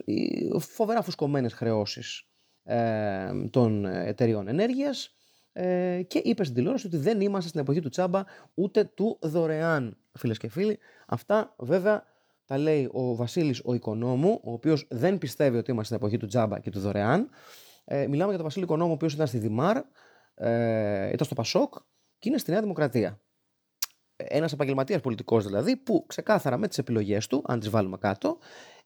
φοβερά 0.59 1.03
φουσκωμένες 1.03 1.53
χρεώσεις 1.53 2.29
ε, 2.65 3.49
των 3.51 3.85
εταιριών 3.85 4.49
ενέργειας. 4.49 5.18
Ε, 5.61 6.03
και 6.03 6.21
είπε 6.25 6.43
στην 6.45 6.57
τηλεόραση 6.57 6.87
ότι 6.87 6.97
δεν 6.97 7.21
είμαστε 7.21 7.49
στην 7.49 7.61
εποχή 7.61 7.81
του 7.81 7.89
τσάμπα 7.89 8.23
ούτε 8.55 8.85
του 8.85 9.19
δωρεάν, 9.23 9.97
φίλες 10.13 10.39
και 10.39 10.49
φίλοι. 10.49 10.79
Αυτά 11.07 11.55
βέβαια 11.59 12.05
τα 12.45 12.59
λέει 12.59 12.89
ο 12.93 13.15
Βασίλης 13.15 13.61
ο 13.65 13.75
Οικονόμου, 13.75 14.41
ο 14.45 14.53
οποίος 14.53 14.87
δεν 14.91 15.19
πιστεύει 15.19 15.57
ότι 15.57 15.71
είμαστε 15.71 15.95
στην 15.95 16.07
εποχή 16.07 16.21
του 16.21 16.27
τσάμπα 16.27 16.59
και 16.59 16.71
του 16.71 16.81
δωρεάν. 16.81 17.31
Ε, 17.85 18.07
μιλάμε 18.07 18.29
για 18.29 18.37
τον 18.37 18.43
Βασίλη 18.43 18.65
Οικονόμου, 18.65 18.91
ο 18.91 18.95
οποίος 18.95 19.15
ήταν 19.15 19.27
στη 19.27 19.39
Δημάρ, 19.39 19.77
ε, 20.35 21.07
ήταν 21.07 21.27
στο 21.27 21.35
Πασόκ 21.35 21.75
και 22.19 22.29
είναι 22.29 22.39
στη 22.39 22.51
Νέα 22.51 22.61
Δημοκρατία 22.61 23.21
ένας 24.17 24.53
επαγγελματίας 24.53 25.01
πολιτικός 25.01 25.47
δηλαδή, 25.47 25.77
που 25.77 26.05
ξεκάθαρα 26.07 26.57
με 26.57 26.69
τις 26.69 26.79
επιλογές 26.79 27.27
του, 27.27 27.43
αν 27.47 27.61
τις 27.61 27.71
βάλουμε 27.71 27.97
κάτω, 27.97 28.39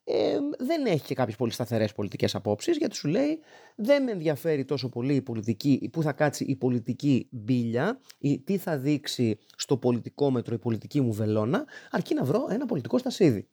ε, 0.04 0.38
δεν 0.59 0.87
έχει 0.87 1.04
και 1.04 1.14
κάποιες 1.14 1.37
πολύ 1.37 1.52
σταθερές 1.52 1.92
πολιτικές 1.92 2.35
απόψεις, 2.35 2.76
γιατί 2.76 2.94
σου 2.94 3.09
λέει 3.09 3.40
δεν 3.76 4.02
με 4.02 4.11
ενδιαφέρει 4.11 4.64
τόσο 4.64 4.88
πολύ 4.88 5.14
η 5.14 5.23
πολιτική, 5.23 5.88
πού 5.92 6.02
θα 6.02 6.12
κάτσει 6.12 6.44
η 6.44 6.56
πολιτική 6.56 7.28
μπίλια 7.30 8.00
ή 8.18 8.40
τι 8.40 8.59
θα 8.59 8.78
δείξει 8.78 9.38
στο 9.56 9.76
πολιτικό 9.76 10.30
μέτρο 10.30 10.54
η 10.54 10.59
πολιτική 10.59 11.00
μου 11.00 11.12
βελόνα, 11.12 11.66
αρκεί 11.90 12.14
να 12.14 12.25
βρω 12.25 12.47
ένα 12.50 12.66
πολιτικό 12.66 12.99
στασίδι. 12.99 13.49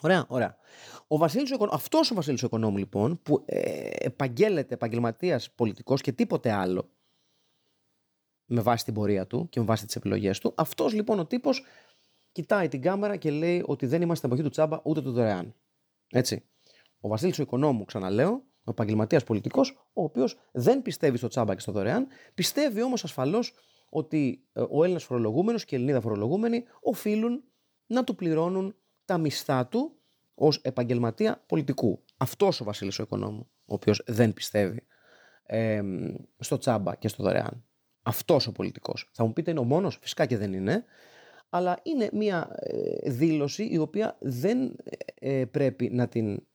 Ωραία, 0.00 0.26
ωραία. 0.28 0.56
Ο 1.06 1.16
Βασίλης, 1.16 1.56
αυτός 1.70 2.10
ο 2.10 2.14
Βασίλης 2.14 2.42
Οικονόμου 2.42 2.76
λοιπόν, 2.76 3.22
που 3.22 3.42
ε, 3.46 3.88
επαγγέλλεται 3.98 4.74
επαγγελματίας 4.74 5.50
πολιτικός 5.50 6.00
και 6.00 6.12
τίποτε 6.12 6.52
άλλο, 6.52 6.90
με 8.48 8.60
βάση 8.60 8.84
την 8.84 8.94
πορεία 8.94 9.26
του 9.26 9.48
και 9.48 9.60
με 9.60 9.66
βάση 9.66 9.86
τις 9.86 9.96
επιλογές 9.96 10.38
του. 10.38 10.52
Αυτός 10.56 10.92
λοιπόν 10.92 11.18
ο 11.18 11.26
τύπος 11.26 11.64
κοιτάει 12.38 12.68
την 12.68 12.82
κάμερα 12.82 13.16
και 13.16 13.30
λέει 13.30 13.62
ότι 13.66 13.86
δεν 13.86 14.02
είμαστε 14.02 14.16
στην 14.16 14.28
εποχή 14.28 14.42
του 14.42 14.50
τσάμπα 14.50 14.80
ούτε 14.84 15.02
του 15.02 15.12
δωρεάν. 15.12 15.54
Έτσι. 16.10 16.44
Ο 17.00 17.08
Βασίλης 17.08 17.38
ο 17.38 17.42
Οικονόμου, 17.42 17.84
ξαναλέω, 17.84 18.30
ο 18.64 18.70
επαγγελματίας 18.70 19.24
πολιτικός, 19.24 19.88
ο 19.92 20.02
οποίος 20.02 20.38
δεν 20.52 20.82
πιστεύει 20.82 21.16
στο 21.16 21.28
τσάμπα 21.28 21.54
και 21.54 21.60
στο 21.60 21.72
δωρεάν, 21.72 22.06
πιστεύει 22.34 22.82
όμως 22.82 23.04
ασφαλώς 23.04 23.52
ότι 23.88 24.44
ε, 24.52 24.60
ο 24.70 24.84
Έλληνας 24.84 25.04
φορολογούμενος 25.04 25.64
και 25.64 25.74
η 25.74 25.78
Ελληνίδα 25.78 26.00
φορολογούμενοι 26.00 26.64
οφείλουν 26.80 27.44
να 27.86 28.04
του 28.04 28.14
πληρώνουν 28.14 28.74
τα 29.04 29.18
μισθά 29.18 29.66
του 29.66 29.96
ως 30.34 30.60
επαγγελματία 30.62 31.44
πολιτικού. 31.46 32.04
Αυτός 32.16 32.60
ο 32.60 32.64
Βασίλης 32.64 32.98
ο 32.98 33.02
Οικονόμου, 33.02 33.50
ο 33.64 33.74
οποίος 33.74 34.02
δεν 34.06 34.32
πιστεύει 34.32 34.86
ε, 35.42 35.82
στο 36.38 36.58
τσάμπα 36.58 36.94
και 36.94 37.08
στο 37.08 37.22
δωρεάν 37.22 37.62
αυτός 38.08 38.46
ο 38.46 38.52
πολιτικός. 38.52 39.10
Θα 39.12 39.24
μου 39.24 39.32
πείτε 39.32 39.50
είναι 39.50 39.60
ο 39.60 39.64
μόνος, 39.64 39.98
φυσικά 40.00 40.26
και 40.26 40.36
δεν 40.36 40.52
είναι, 40.52 40.84
αλλά 41.48 41.80
είναι 41.82 42.10
μια 42.12 42.50
ε, 42.54 43.10
δήλωση 43.10 43.64
η 43.64 43.78
οποία 43.78 44.16
δεν 44.20 44.76
ε, 45.14 45.44
πρέπει 45.44 45.90
να 45.90 46.08
την 46.08 46.46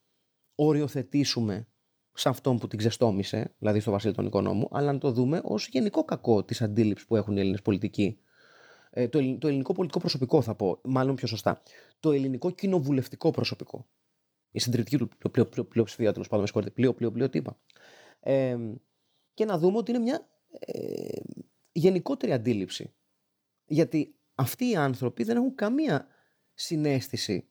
οριοθετήσουμε 0.55 1.67
σε 2.13 2.29
αυτόν 2.29 2.57
που 2.57 2.67
την 2.67 2.77
ξεστόμησε, 2.77 3.53
δηλαδή 3.57 3.79
στο 3.79 3.91
Βασίλειο 3.91 4.15
των 4.15 4.25
Οικονόμου, 4.25 4.67
αλλά 4.71 4.93
να 4.93 4.99
το 4.99 5.11
δούμε 5.11 5.41
ως 5.43 5.67
γενικό 5.67 6.03
κακό 6.03 6.43
της 6.43 6.61
αντίληψης 6.61 7.07
που 7.07 7.15
έχουν 7.15 7.37
οι 7.37 7.39
Έλληνες 7.39 7.61
πολιτικοί. 7.61 8.19
Ε, 8.89 9.07
το, 9.07 9.17
ελληνικό 9.19 9.73
πολιτικό 9.73 9.99
προσωπικό 9.99 10.41
θα 10.41 10.55
πω, 10.55 10.79
μάλλον 10.83 11.15
πιο 11.15 11.27
σωστά. 11.27 11.61
Το 11.99 12.11
ελληνικό 12.11 12.51
κοινοβουλευτικό 12.51 13.31
προσωπικό. 13.31 13.85
Η 14.51 14.59
συντριπτική 14.59 14.97
του 14.97 15.67
πλειοψηφία, 15.67 16.11
τέλος 16.11 16.27
πάντων, 16.27 16.39
με 16.39 16.45
συγχωρείτε, 16.45 16.71
πλοίο, 16.71 16.93
πλοίο, 16.93 17.11
πλοίο, 17.11 17.29
τι 17.29 17.37
είπα. 17.37 17.57
και 19.33 19.45
να 19.45 19.57
δούμε 19.57 19.77
ότι 19.77 19.91
είναι 19.91 19.99
μια 19.99 20.27
ε, 20.59 21.19
γενικότερη 21.71 22.33
αντίληψη. 22.33 22.93
Γιατί 23.65 24.15
αυτοί 24.35 24.69
οι 24.69 24.75
άνθρωποι 24.75 25.23
δεν 25.23 25.37
έχουν 25.37 25.55
καμία 25.55 26.07
συνέστηση 26.53 27.49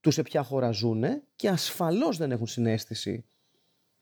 του 0.00 0.10
σε 0.10 0.22
ποια 0.22 0.42
χώρα 0.42 0.70
ζουν 0.70 1.04
και 1.36 1.48
ασφαλώς 1.48 2.16
δεν 2.16 2.30
έχουν 2.30 2.46
συνέστηση 2.46 3.26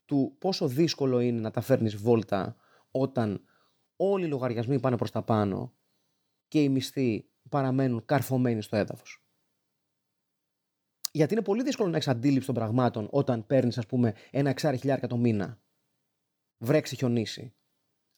του 0.05 0.35
πόσο 0.39 0.67
δύσκολο 0.67 1.19
είναι 1.19 1.39
να 1.39 1.51
τα 1.51 1.61
φέρνεις 1.61 1.95
βόλτα 1.95 2.55
όταν 2.91 3.45
όλοι 3.95 4.25
οι 4.25 4.29
λογαριασμοί 4.29 4.79
πάνε 4.79 4.97
προς 4.97 5.11
τα 5.11 5.23
πάνω 5.23 5.73
και 6.47 6.63
οι 6.63 6.69
μισθοί 6.69 7.29
παραμένουν 7.49 8.05
καρφωμένοι 8.05 8.61
στο 8.61 8.75
έδαφος. 8.75 9.25
Γιατί 11.11 11.33
είναι 11.33 11.43
πολύ 11.43 11.63
δύσκολο 11.63 11.89
να 11.89 11.95
έχεις 11.95 12.07
αντίληψη 12.07 12.45
των 12.45 12.55
πραγμάτων 12.55 13.07
όταν 13.11 13.45
παίρνεις, 13.45 13.77
ας 13.77 13.85
πούμε, 13.85 14.15
ένα 14.31 14.49
εξάρι 14.49 14.77
χιλιάρκα 14.77 15.07
το 15.07 15.17
μήνα. 15.17 15.61
Βρέξει, 16.57 16.95
χιονίσει 16.95 17.55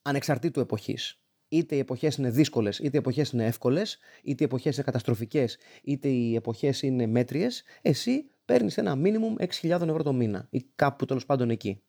ανεξαρτήτου 0.01 0.59
εποχής. 0.59 1.22
Είτε 1.53 1.75
οι 1.75 1.79
εποχές 1.79 2.15
είναι 2.15 2.29
δύσκολες, 2.29 2.79
είτε 2.79 2.97
οι 2.97 2.99
εποχές 2.99 3.29
είναι 3.29 3.45
εύκολες, 3.45 3.97
είτε 4.23 4.43
οι 4.43 4.45
εποχές 4.45 4.75
είναι 4.75 4.83
καταστροφικές, 4.83 5.57
είτε 5.83 6.07
οι 6.07 6.35
εποχές 6.35 6.81
είναι 6.81 7.07
μέτριες, 7.07 7.63
εσύ 7.81 8.29
παίρνεις 8.45 8.77
ένα 8.77 8.95
μίνιμουμ 8.95 9.35
6.000 9.37 9.87
ευρώ 9.87 10.03
το 10.03 10.13
μήνα 10.13 10.47
ή 10.49 10.65
κάπου 10.75 11.05
τέλος 11.05 11.25
πάντων 11.25 11.49
εκεί. 11.49 11.83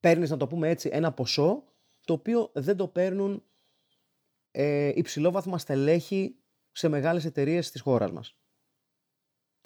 Παίρνεις, 0.00 0.30
να 0.30 0.36
το 0.36 0.46
πούμε 0.46 0.68
έτσι, 0.68 0.90
ένα 0.92 1.12
ποσό 1.12 1.64
το 2.04 2.12
οποίο 2.12 2.50
δεν 2.54 2.76
το 2.76 2.88
παίρνουν 2.88 3.42
ε, 4.50 4.92
υψηλόβαθμα 4.94 5.58
στελέχη 5.58 6.36
σε 6.72 6.88
μεγάλες 6.88 7.24
εταιρείες 7.24 7.70
της 7.70 7.80
χώρας 7.80 8.10
μας. 8.10 8.36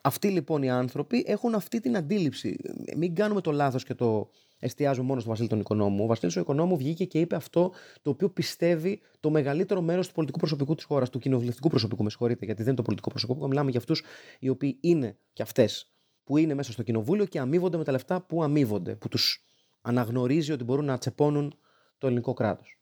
Αυτοί 0.03 0.29
λοιπόν 0.29 0.63
οι 0.63 0.71
άνθρωποι 0.71 1.25
έχουν 1.27 1.55
αυτή 1.55 1.81
την 1.81 1.97
αντίληψη. 1.97 2.57
Μην 2.97 3.15
κάνουμε 3.15 3.41
το 3.41 3.53
λάθος 3.53 3.85
και 3.85 3.95
το 3.95 4.31
εστιάζω 4.61 5.03
μόνο 5.03 5.21
στο 5.21 5.29
Βασίλη 5.29 5.49
τον 5.49 5.61
Οικονόμου. 5.61 6.05
Ο 6.05 6.07
Βασίλης 6.07 6.37
ο 6.37 6.41
Οικονόμου 6.41 6.77
βγήκε 6.77 7.05
και 7.05 7.21
είπε 7.21 7.37
αυτό 7.37 7.73
το 8.03 8.11
οποίο 8.11 8.31
πιστεύει 8.31 9.01
το 9.21 9.31
μεγαλύτερο 9.31 9.81
μέρος 9.81 10.09
του 10.09 10.15
πολιτικού 10.15 10.39
προσωπικού 10.39 10.75
της 10.75 10.85
χώρας, 10.85 11.11
του 11.11 11.19
κοινοβουλευτικού 11.19 11.69
προσωπικού, 11.69 12.03
με 12.03 12.11
συγχωρείτε, 12.11 12.45
γιατί 12.45 12.61
δεν 12.61 12.69
είναι 12.69 12.77
το 12.77 12.83
πολιτικό 12.83 13.11
προσωπικό. 13.11 13.49
Μιλάμε 13.49 13.71
για 13.71 13.79
αυτούς 13.79 14.03
οι 14.39 14.49
οποίοι 14.49 14.79
είναι 14.81 15.17
και 15.33 15.43
αυτές 15.43 15.93
που 16.25 16.37
είναι 16.37 16.55
μέσα 16.55 16.73
στο 16.73 16.83
κοινοβούλιο 16.83 17.25
και 17.25 17.39
αμείβονται 17.39 17.77
με 17.77 17.85
τα 17.85 17.93
λεφτά 17.93 18.21
που 18.21 18.43
αμείβονται, 18.43 18.95
που 18.95 19.09
τους 19.09 19.45
αναγνωρίζει 19.81 20.53
ότι 20.53 20.65
μπορούν 20.65 20.85
να 20.85 20.99
τσεπώνουν 20.99 21.59
το 21.99 22.07
ελληνικό 22.07 22.33
κράτος. 22.33 22.81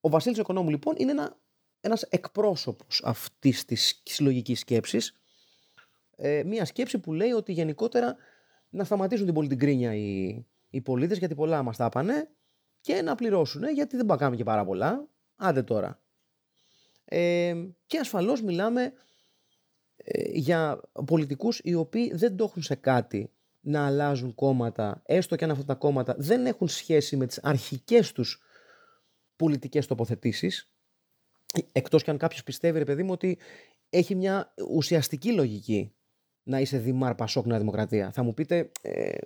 Ο 0.00 0.08
Βασίλης 0.08 0.38
Οικονόμου 0.38 0.70
λοιπόν 0.70 0.94
είναι 0.98 1.10
ένα 1.10 1.36
ένας 1.84 2.02
εκπρόσωπος 2.02 3.02
αυτής 3.04 3.64
της 3.64 4.02
συλλογικής 4.04 4.60
σκέψης, 4.60 5.16
ε, 6.16 6.42
μια 6.46 6.64
σκέψη 6.64 6.98
που 6.98 7.12
λέει 7.12 7.30
ότι 7.30 7.52
γενικότερα 7.52 8.16
να 8.74 8.84
σταματήσουν 8.84 9.24
την 9.24 9.34
πολιτική 9.34 9.64
γκρίνια 9.64 9.94
οι, 9.94 10.44
οι 10.70 10.80
πολίτες 10.80 11.18
γιατί 11.18 11.34
πολλά 11.34 11.62
μας 11.62 11.76
τα 11.76 11.88
πάνε 11.88 12.30
και 12.80 13.02
να 13.02 13.14
πληρώσουν 13.14 13.68
γιατί 13.68 13.96
δεν 13.96 14.06
πάμε 14.06 14.36
και 14.36 14.44
πάρα 14.44 14.64
πολλά. 14.64 15.08
Άντε 15.36 15.62
τώρα. 15.62 16.00
Ε, 17.04 17.54
και 17.86 17.98
ασφαλώς 17.98 18.42
μιλάμε 18.42 18.92
ε, 19.96 20.30
για 20.32 20.80
πολιτικούς 21.06 21.60
οι 21.64 21.74
οποίοι 21.74 22.12
δεν 22.14 22.36
το 22.36 22.44
έχουν 22.44 22.62
σε 22.62 22.74
κάτι 22.74 23.30
να 23.60 23.86
αλλάζουν 23.86 24.34
κόμματα, 24.34 25.02
έστω 25.06 25.36
και 25.36 25.44
αν 25.44 25.50
αυτά 25.50 25.64
τα 25.64 25.74
κόμματα 25.74 26.14
δεν 26.18 26.46
έχουν 26.46 26.68
σχέση 26.68 27.16
με 27.16 27.26
τις 27.26 27.40
αρχικές 27.42 28.12
τους 28.12 28.42
πολιτικές 29.36 29.86
τοποθετήσεις, 29.86 30.70
εκτός 31.72 32.02
και 32.02 32.10
αν 32.10 32.18
κάποιος 32.18 32.42
πιστεύει, 32.42 32.78
ρε 32.78 32.84
παιδί 32.84 33.02
μου, 33.02 33.12
ότι 33.12 33.38
έχει 33.90 34.14
μια 34.14 34.54
ουσιαστική 34.68 35.32
λογική 35.32 35.94
να 36.44 36.60
είσαι 36.60 36.78
Δημάρ 36.78 37.14
Πασόκ 37.14 37.46
Νέα 37.46 37.58
Δημοκρατία. 37.58 38.10
Θα 38.10 38.22
μου 38.22 38.34
πείτε 38.34 38.70
ε, 38.82 39.16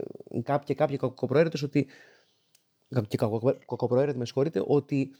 κάποιοι, 0.42 0.76
κάποιοι 0.76 0.96
κακοπροαίρετες 0.96 1.62
ότι 1.62 1.87
και 3.08 3.16
κακοπροαίρετοι 3.66 4.18
με 4.18 4.25
συγχωρείτε, 4.25 4.62
ότι 4.66 5.10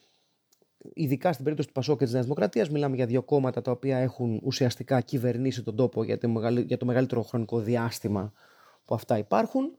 ειδικά 0.95 1.33
στην 1.33 1.45
περίπτωση 1.45 1.69
του 1.69 1.75
Πασόκ 1.75 1.99
και 1.99 2.05
της 2.05 2.13
Νέας 2.13 2.25
Δημοκρατίας, 2.25 2.71
μιλάμε 2.71 2.97
για 2.97 3.07
δύο 3.07 3.23
κόμματα 3.23 3.63
τα 3.63 3.71
οποία 3.71 3.99
έχουν 3.99 4.41
ουσιαστικά 4.43 5.01
κυβερνήσει 5.01 5.63
τον 5.63 5.77
τόπο 5.77 6.05
για 6.05 6.19
το, 6.19 6.29
για 6.67 6.77
το 6.77 6.87
μεγαλύτερο 6.87 7.23
χρονικό 7.23 7.61
διάστημα 7.61 8.33
που 8.85 8.95
αυτά 8.95 9.19
υπάρχουν 9.19 9.79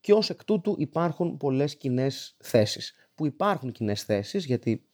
και 0.00 0.12
ως 0.12 0.30
εκ 0.30 0.44
τούτου 0.44 0.74
υπάρχουν 0.78 1.36
πολλές 1.36 1.76
κοινέ 1.76 2.08
θέσεις. 2.38 2.94
Που 3.14 3.26
υπάρχουν 3.26 3.72
κοινέ 3.72 3.94
θέσεις 3.94 4.44
γιατί 4.44 4.84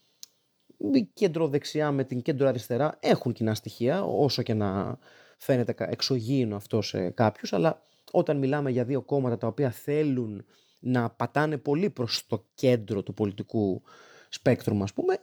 η 0.93 1.03
κέντρο 1.03 1.49
δεξιά 1.49 1.93
με 1.93 2.05
την 2.05 2.23
κέντρο 2.23 2.49
αριστερά 2.49 2.97
έχουν 3.01 3.33
κοινά 3.33 3.55
στοιχεία 3.55 4.05
όσο 4.05 4.43
και 4.43 4.55
να 4.55 4.99
φαίνεται 5.37 5.75
εξωγήινο 5.79 6.57
αυτό 6.57 6.83
σε 6.83 7.11
κάποιους 7.11 7.53
αλλά 7.53 7.83
όταν 8.11 8.39
μιλάμε 8.39 8.71
για 8.71 8.85
δύο 8.85 9.03
κόμματα 9.03 9.39
τα 9.39 9.47
οποία 9.47 9.71
θέλουν 9.71 10.45
να 10.79 11.11
πατάνε 11.11 11.59
πολύ 11.59 11.91
προς 11.91 12.27
το 12.27 12.47
κέντρο 12.55 13.03
του 13.03 13.15
πολιτικού 13.15 13.83
σπέκτρου, 14.29 14.83
ας 14.83 14.93
πούμε, 14.93 15.19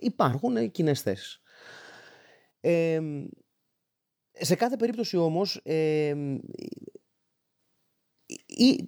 υπάρχουν 0.00 0.70
κοινές 0.70 1.02
θέσεις. 1.02 1.42
σε 4.32 4.54
κάθε 4.54 4.76
περίπτωση 4.76 5.16
όμως 5.16 5.62
ή, 8.46 8.86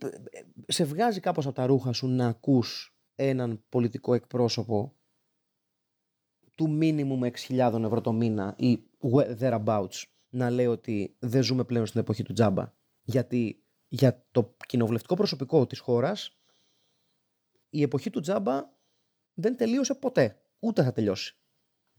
σε 0.66 0.84
βγάζει 0.84 1.20
κάπως 1.20 1.46
από 1.46 1.54
τα 1.54 1.66
ρούχα 1.66 1.92
σου 1.92 2.08
να 2.08 2.28
ακούς 2.28 2.96
έναν 3.14 3.64
πολιτικό 3.68 4.14
εκπρόσωπο 4.14 4.94
του 6.54 6.70
μήνυμου 6.70 7.18
με 7.18 7.32
6.000 7.48 7.82
ευρώ 7.84 8.00
το 8.00 8.12
μήνα 8.12 8.54
ή 8.58 8.82
thereabouts 9.40 10.02
να 10.34 10.50
λέει 10.50 10.66
ότι 10.66 11.16
δεν 11.18 11.42
ζούμε 11.42 11.64
πλέον 11.64 11.86
στην 11.86 12.00
εποχή 12.00 12.22
του 12.22 12.32
τζάμπα. 12.32 12.72
Γιατί 13.02 13.64
για 13.88 14.26
το 14.30 14.56
κοινοβουλευτικό 14.66 15.14
προσωπικό 15.14 15.66
της 15.66 15.78
χώρας 15.78 16.38
η 17.70 17.82
εποχή 17.82 18.10
του 18.10 18.20
τζάμπα 18.20 18.70
δεν 19.34 19.56
τελείωσε 19.56 19.94
ποτέ. 19.94 20.42
Ούτε 20.58 20.82
θα 20.82 20.92
τελειώσει. 20.92 21.36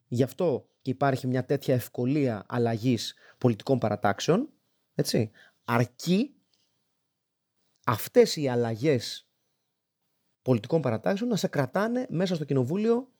Γι' 0.08 0.24
αυτό 0.24 0.70
και 0.82 0.90
υπάρχει 0.92 1.28
μια 1.28 1.46
τέτοια 1.46 1.74
ευκολία 1.74 2.46
αλλαγής 2.48 3.16
πολιτικών 3.38 3.80
παρατάξεων, 3.80 4.50
έτσι, 4.96 5.32
αρκεί 5.66 6.36
αυτές 7.86 8.36
οι 8.36 8.48
αλλαγές 8.48 9.30
πολιτικών 10.42 10.82
παρατάξεων 10.82 11.30
να 11.30 11.36
σε 11.36 11.48
κρατάνε 11.48 12.06
μέσα 12.10 12.36
στο 12.36 12.46
κοινοβούλιο 12.46 13.14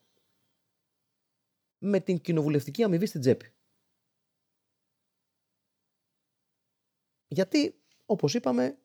με 1.78 2.00
την 2.00 2.20
κοινοβουλευτική 2.20 2.82
αμοιβή 2.82 3.06
στην 3.06 3.20
τσέπη. 3.20 3.55
Γιατί, 7.26 7.80
όπως 8.06 8.34
είπαμε, 8.34 8.78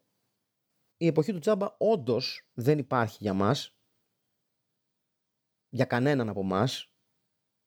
η 0.98 1.08
εποχή 1.08 1.34
του 1.34 1.40
τζάμπα 1.40 1.76
όντως 1.78 2.50
δεν 2.54 2.78
υπάρχει 2.78 3.18
για 3.20 3.34
μας, 3.34 3.76
για 5.70 5.86
κανέναν 5.86 6.30
από 6.30 6.40
εμά 6.40 6.68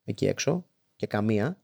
εκεί 0.05 0.27
έξω 0.27 0.67
και 0.97 1.07
καμία, 1.07 1.63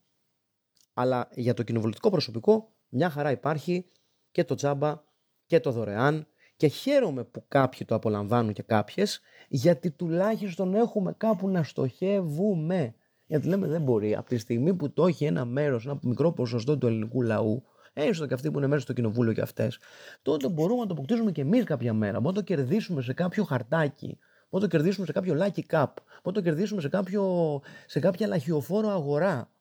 αλλά 0.93 1.29
για 1.35 1.55
το 1.55 1.63
κοινοβουλευτικό 1.63 2.11
προσωπικό 2.11 2.73
μια 2.89 3.11
χαρά 3.11 3.31
υπάρχει 3.31 3.91
και 4.31 4.45
το 4.45 4.55
τζάμπα 4.55 5.03
και 5.47 5.61
το 5.61 5.71
δωρεάν 5.71 6.27
και 6.57 6.67
χαίρομαι 6.67 7.25
που 7.25 7.45
κάποιοι 7.49 7.87
το 7.87 7.95
απολαμβάνουν 7.95 8.53
και 8.53 8.63
κάποιες 8.63 9.21
γιατί 9.49 9.91
τουλάχιστον 9.91 10.75
έχουμε 10.75 11.15
κάπου 11.17 11.49
να 11.49 11.63
στοχεύουμε. 11.63 12.95
Γιατί 13.27 13.49
λέμε 13.49 13.67
δεν 13.67 13.83
μπορεί 13.83 14.15
από 14.15 14.29
τη 14.29 14.39
στιγμή 14.39 14.75
που 14.75 14.93
το 14.93 15.07
έχει 15.07 15.25
ένα 15.25 15.45
μέρος, 15.45 15.85
ένα 15.85 15.99
μικρό 16.03 16.33
ποσοστό 16.33 16.79
του 16.79 16.87
ελληνικού 16.87 17.23
λαού 17.23 17.65
έστω 17.93 18.27
και 18.27 18.35
αυτοί 18.35 18.51
που 18.51 18.59
είναι 18.59 18.67
μέσα 18.67 18.81
στο 18.81 18.93
κοινοβούλιο 18.93 19.33
και 19.33 19.41
αυτές, 19.41 19.79
τότε 20.23 20.49
μπορούμε 20.49 20.81
να 20.81 20.87
το 20.87 20.93
αποκτήσουμε 20.93 21.33
και 21.33 21.41
εμείς 21.41 21.65
κάποια 21.65 21.93
μέρα. 21.93 22.21
Μπορούμε 22.21 22.41
να 22.41 22.47
το 22.47 22.55
κερδίσουμε 22.55 23.03
σε 23.03 23.13
κάποιο 23.13 23.45
χαρτάκι, 23.45 24.07
μπορούμε 24.07 24.19
να 24.51 24.61
το 24.61 24.67
κερδίσουμε 24.67 25.07
σε 25.07 25.13
κάποιο 25.13 25.35
lucky 25.35 25.63
cup, 25.71 25.93
μπορούμε 25.97 26.23
να 26.25 26.33
το 26.33 26.41
κερδίσουμε 26.41 26.81
σε, 26.81 26.89
κάποιο, 26.89 27.61
σε 27.87 28.01
κάποια 28.01 28.27
λαχιοφόρο 28.27 28.89
αγορά. 28.89 29.53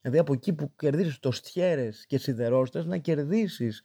Δηλαδή 0.00 0.20
από 0.20 0.32
εκεί 0.32 0.52
που 0.52 0.74
κερδίσει 0.76 1.20
το 1.20 1.30
στιέρες 1.30 2.06
και 2.06 2.18
σιδερόστε, 2.18 2.84
να 2.84 2.98
κερδίσεις 2.98 3.82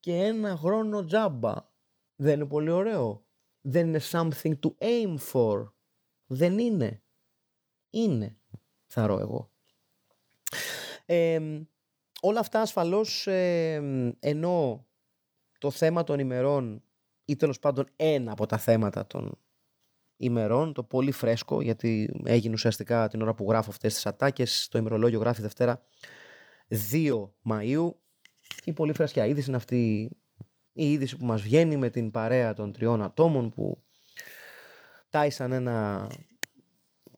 και 0.00 0.12
ένα 0.12 0.56
χρόνο 0.56 1.04
τζάμπα. 1.04 1.54
Δεν 2.16 2.34
είναι 2.34 2.46
πολύ 2.46 2.70
ωραίο. 2.70 3.24
Δεν 3.60 3.86
είναι 3.86 4.00
something 4.10 4.52
to 4.60 4.74
aim 4.78 5.16
for. 5.32 5.72
Δεν 6.26 6.58
είναι. 6.58 7.02
Είναι, 7.90 8.36
θα 8.86 9.06
ρω 9.06 9.18
εγώ. 9.18 9.50
Ε, 11.06 11.40
όλα 12.26 12.40
αυτά 12.40 12.60
ασφαλώς 12.60 13.26
ε, 13.26 13.82
ενώ 14.20 14.86
το 15.58 15.70
θέμα 15.70 16.04
των 16.04 16.18
ημερών 16.18 16.82
ή 17.24 17.36
τέλος 17.36 17.58
πάντων 17.58 17.86
ένα 17.96 18.32
από 18.32 18.46
τα 18.46 18.58
θέματα 18.58 19.06
των 19.06 19.38
ημερών, 20.16 20.72
το 20.72 20.82
πολύ 20.82 21.10
φρέσκο 21.10 21.60
γιατί 21.60 22.20
έγινε 22.24 22.54
ουσιαστικά 22.54 23.08
την 23.08 23.22
ώρα 23.22 23.34
που 23.34 23.46
γράφω 23.48 23.70
αυτές 23.70 23.94
τις 23.94 24.06
ατάκες, 24.06 24.68
το 24.70 24.78
ημερολόγιο 24.78 25.18
γράφει 25.18 25.42
Δευτέρα 25.42 25.82
2 26.92 27.28
Μαΐου. 27.50 27.90
Η 28.64 28.72
πολύ 28.72 28.92
φρέσκια 28.92 29.26
είδηση 29.26 29.48
είναι 29.48 29.56
αυτή 29.56 30.10
η 30.72 30.92
είδηση 30.92 31.16
που 31.16 31.24
μας 31.24 31.42
βγαίνει 31.42 31.76
με 31.76 31.90
την 31.90 32.10
παρέα 32.10 32.52
των 32.52 32.72
τριών 32.72 33.02
ατόμων 33.02 33.50
που 33.50 33.82
τάισαν 35.08 35.52
ένα 35.52 36.08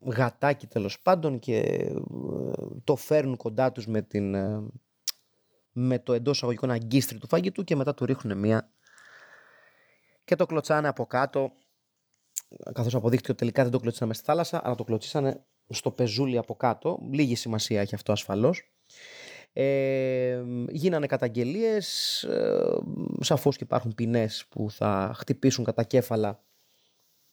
γατάκι 0.00 0.66
τέλος 0.66 1.00
πάντων 1.00 1.38
και 1.38 1.58
ε, 1.58 1.94
το 2.84 2.96
φέρνουν 2.96 3.36
κοντά 3.36 3.72
τους 3.72 3.86
με 3.86 4.02
την 4.02 4.34
ε, 4.34 4.62
με 5.78 5.98
το 5.98 6.12
εντός 6.12 6.42
αγωγικών 6.42 6.70
αγκίστρι 6.70 7.18
του 7.18 7.28
φαγητού 7.28 7.64
και 7.64 7.76
μετά 7.76 7.94
του 7.94 8.04
ρίχνουν 8.04 8.38
μία 8.38 8.70
και 10.24 10.34
το 10.34 10.46
κλωτσάνε 10.46 10.88
από 10.88 11.06
κάτω 11.06 11.52
καθώς 12.72 12.94
αποδείχτηκε 12.94 13.30
ότι 13.30 13.40
τελικά 13.40 13.62
δεν 13.62 13.72
το 13.72 13.78
κλωτσίσανε 13.78 14.14
στη 14.14 14.24
θάλασσα 14.24 14.60
αλλά 14.64 14.74
το 14.74 14.84
κλωτσίσανε 14.84 15.44
στο 15.68 15.90
πεζούλι 15.90 16.38
από 16.38 16.54
κάτω. 16.54 16.98
Λίγη 17.10 17.34
σημασία 17.34 17.80
έχει 17.80 17.94
αυτό 17.94 18.12
ασφαλώς. 18.12 18.72
Ε, 19.52 20.42
γίνανε 20.68 21.06
καταγγελίες 21.06 22.22
ε, 22.22 22.78
σαφώς 23.20 23.56
και 23.56 23.64
υπάρχουν 23.64 23.94
ποινές 23.94 24.46
που 24.48 24.70
θα 24.70 25.12
χτυπήσουν 25.16 25.64
κατά 25.64 25.82
κέφαλα 25.82 26.44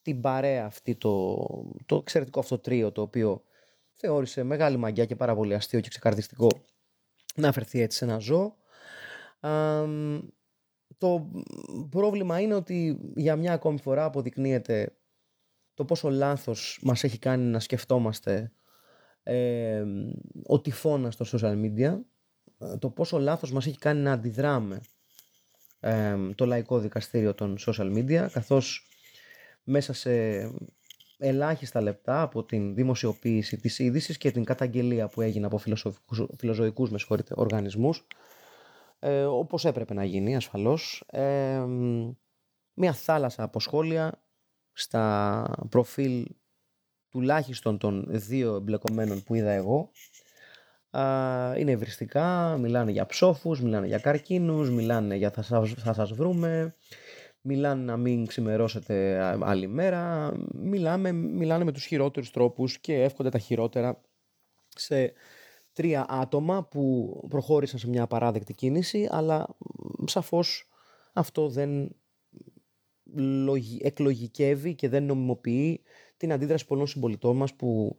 την 0.02 0.22
παρέα 0.22 0.66
αυτή 0.66 0.96
το, 0.96 1.38
το 1.86 1.96
εξαιρετικό 1.96 2.40
αυτό 2.40 2.60
τρίο 2.60 2.92
το 2.92 3.02
οποίο 3.02 3.44
θεώρησε 3.94 4.44
μεγάλη 4.44 4.78
μαγιά 4.78 5.06
και 5.06 5.16
πάρα 5.16 5.36
πολύ 5.36 5.54
αστείο 5.54 5.80
και 5.80 5.90
ξεκαρδιστικό 5.90 6.48
να 7.36 7.48
αφαιρθεί 7.48 7.82
έτσι 7.82 7.98
σε 7.98 8.06
ένα 8.06 8.18
ζώο. 8.18 8.56
το 10.98 11.30
πρόβλημα 11.90 12.40
είναι 12.40 12.54
ότι 12.54 13.00
για 13.16 13.36
μια 13.36 13.54
ακόμη 13.54 13.80
φορά 13.82 14.06
αποδεικνύεται 14.06 14.98
το 15.74 15.86
πόσο 15.86 16.10
λάθος 16.10 16.80
μας 16.82 17.04
έχει 17.04 17.20
κάνει 17.20 17.44
να 17.44 17.60
σκεφτόμαστε 17.60 18.52
ε, 19.24 19.84
ο 20.44 20.62
τυφώνας 20.62 21.14
στο 21.14 21.26
social 21.32 21.56
media, 21.64 22.00
το 22.80 22.90
πόσο 22.90 23.20
λάθος 23.20 23.52
μας 23.52 23.66
έχει 23.66 23.78
κάνει 23.78 24.02
να 24.02 24.12
αντιδράμε 24.12 24.82
το 26.36 26.46
λαϊκό 26.46 26.80
δικαστήριο 26.80 27.34
των 27.34 27.58
social 27.60 27.94
media, 27.98 28.28
καθώς 28.32 28.88
μέσα 29.64 29.94
σε 29.94 30.42
ελάχιστα 31.24 31.82
λεπτά 31.82 32.22
από 32.22 32.44
την 32.44 32.76
δημοσιοποίηση 32.76 33.58
της 33.58 33.80
είδησης 33.80 34.18
και 34.18 34.32
την 34.32 34.44
καταγγελία 34.44 35.08
που 35.08 35.22
έγινε 35.22 35.46
από 35.46 35.62
φιλοζωικούς 36.38 36.90
με 36.90 37.00
οργανισμούς. 37.36 38.08
Ε, 39.00 39.24
όπως 39.24 39.66
έπρεπε 39.66 39.94
να 39.94 40.04
γίνει 40.04 40.36
ασφαλώς. 40.36 41.04
Ε, 41.08 41.66
μια 42.74 42.94
θάλασσα 42.94 43.44
από 43.44 43.60
σχόλια 43.60 44.22
στα 44.72 45.46
προφίλ 45.70 46.26
τουλάχιστον 47.10 47.78
των 47.78 48.06
δύο 48.10 48.56
εμπλεκομένων 48.56 49.24
που 49.24 49.36
είδα 49.36 49.52
εγώ. 49.52 49.92
Είναι 51.58 51.72
ευριστικά, 51.72 52.58
μιλάνε 52.58 52.92
για 52.92 53.06
ψόφους, 53.06 53.62
μιλάνε 53.62 53.88
για 53.88 54.00
καρκίνους, 54.00 54.70
μιλάνε 54.70 55.16
για 55.16 55.32
θα 55.32 55.42
σας, 55.42 55.74
θα 55.74 55.94
σας 55.94 56.12
βρούμε, 56.12 56.76
μιλάνε 57.46 57.84
να 57.84 57.98
μην 57.98 58.26
ξημερώσετε 58.26 59.20
άλλη 59.42 59.68
μέρα, 59.68 60.34
μιλάμε, 60.54 61.12
μιλάνε 61.12 61.64
με 61.64 61.72
τους 61.72 61.86
χειρότερους 61.86 62.32
τρόπους 62.32 62.80
και 62.80 63.04
εύχονται 63.04 63.30
τα 63.30 63.38
χειρότερα 63.38 64.02
σε 64.76 65.14
τρία 65.74 66.06
άτομα 66.10 66.64
που 66.64 67.14
προχώρησαν 67.30 67.80
σε 67.80 67.90
μια 67.90 68.04
απαράδεκτη 68.04 68.54
κίνηση, 68.54 69.08
αλλά 69.12 69.56
σαφώς 70.06 70.70
αυτό 71.14 71.50
δεν 71.50 71.96
εκλογικεύει 73.82 74.76
και 74.76 74.90
δεν 74.90 75.04
νομιμοποιεί 75.04 75.82
την 76.18 76.32
αντίδραση 76.32 76.66
πολλών 76.66 76.88
συμπολιτών 76.88 77.36
μας 77.36 77.54
που 77.54 77.98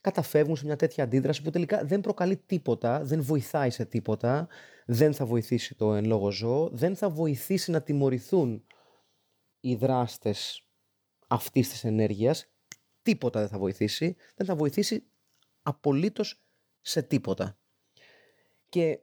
καταφεύγουν 0.00 0.56
σε 0.56 0.64
μια 0.64 0.76
τέτοια 0.76 1.04
αντίδραση 1.04 1.42
που 1.42 1.50
τελικά 1.50 1.84
δεν 1.84 2.00
προκαλεί 2.00 2.36
τίποτα, 2.36 3.04
δεν 3.04 3.22
βοηθάει 3.22 3.70
σε 3.70 3.84
τίποτα, 3.84 4.48
δεν 4.86 5.14
θα 5.14 5.24
βοηθήσει 5.26 5.74
το 5.74 5.94
εν 5.94 6.04
λόγω 6.04 6.30
ζώο, 6.30 6.68
δεν 6.72 6.96
θα 6.96 7.10
βοηθήσει 7.10 7.70
να 7.70 7.82
τιμωρηθούν 7.82 8.64
οι 9.60 9.74
δράστες 9.74 10.64
αυτής 11.26 11.68
της 11.68 11.84
ενέργειας, 11.84 12.46
τίποτα 13.02 13.40
δεν 13.40 13.48
θα 13.48 13.58
βοηθήσει, 13.58 14.16
δεν 14.36 14.46
θα 14.46 14.54
βοηθήσει 14.54 15.04
απολύτως 15.62 16.42
σε 16.80 17.02
τίποτα. 17.02 17.58
Και 18.68 19.00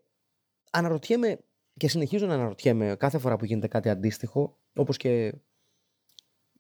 αναρωτιέμαι 0.72 1.40
και 1.78 1.88
συνεχίζω 1.88 2.26
να 2.26 2.34
αναρωτιέμαι 2.34 2.96
κάθε 2.96 3.18
φορά 3.18 3.38
που 3.38 3.46
γίνεται 3.46 3.68
κάτι 3.68 3.90
αντίστοιχο, 3.90 4.58
όπως 4.74 4.98
και 4.98 5.34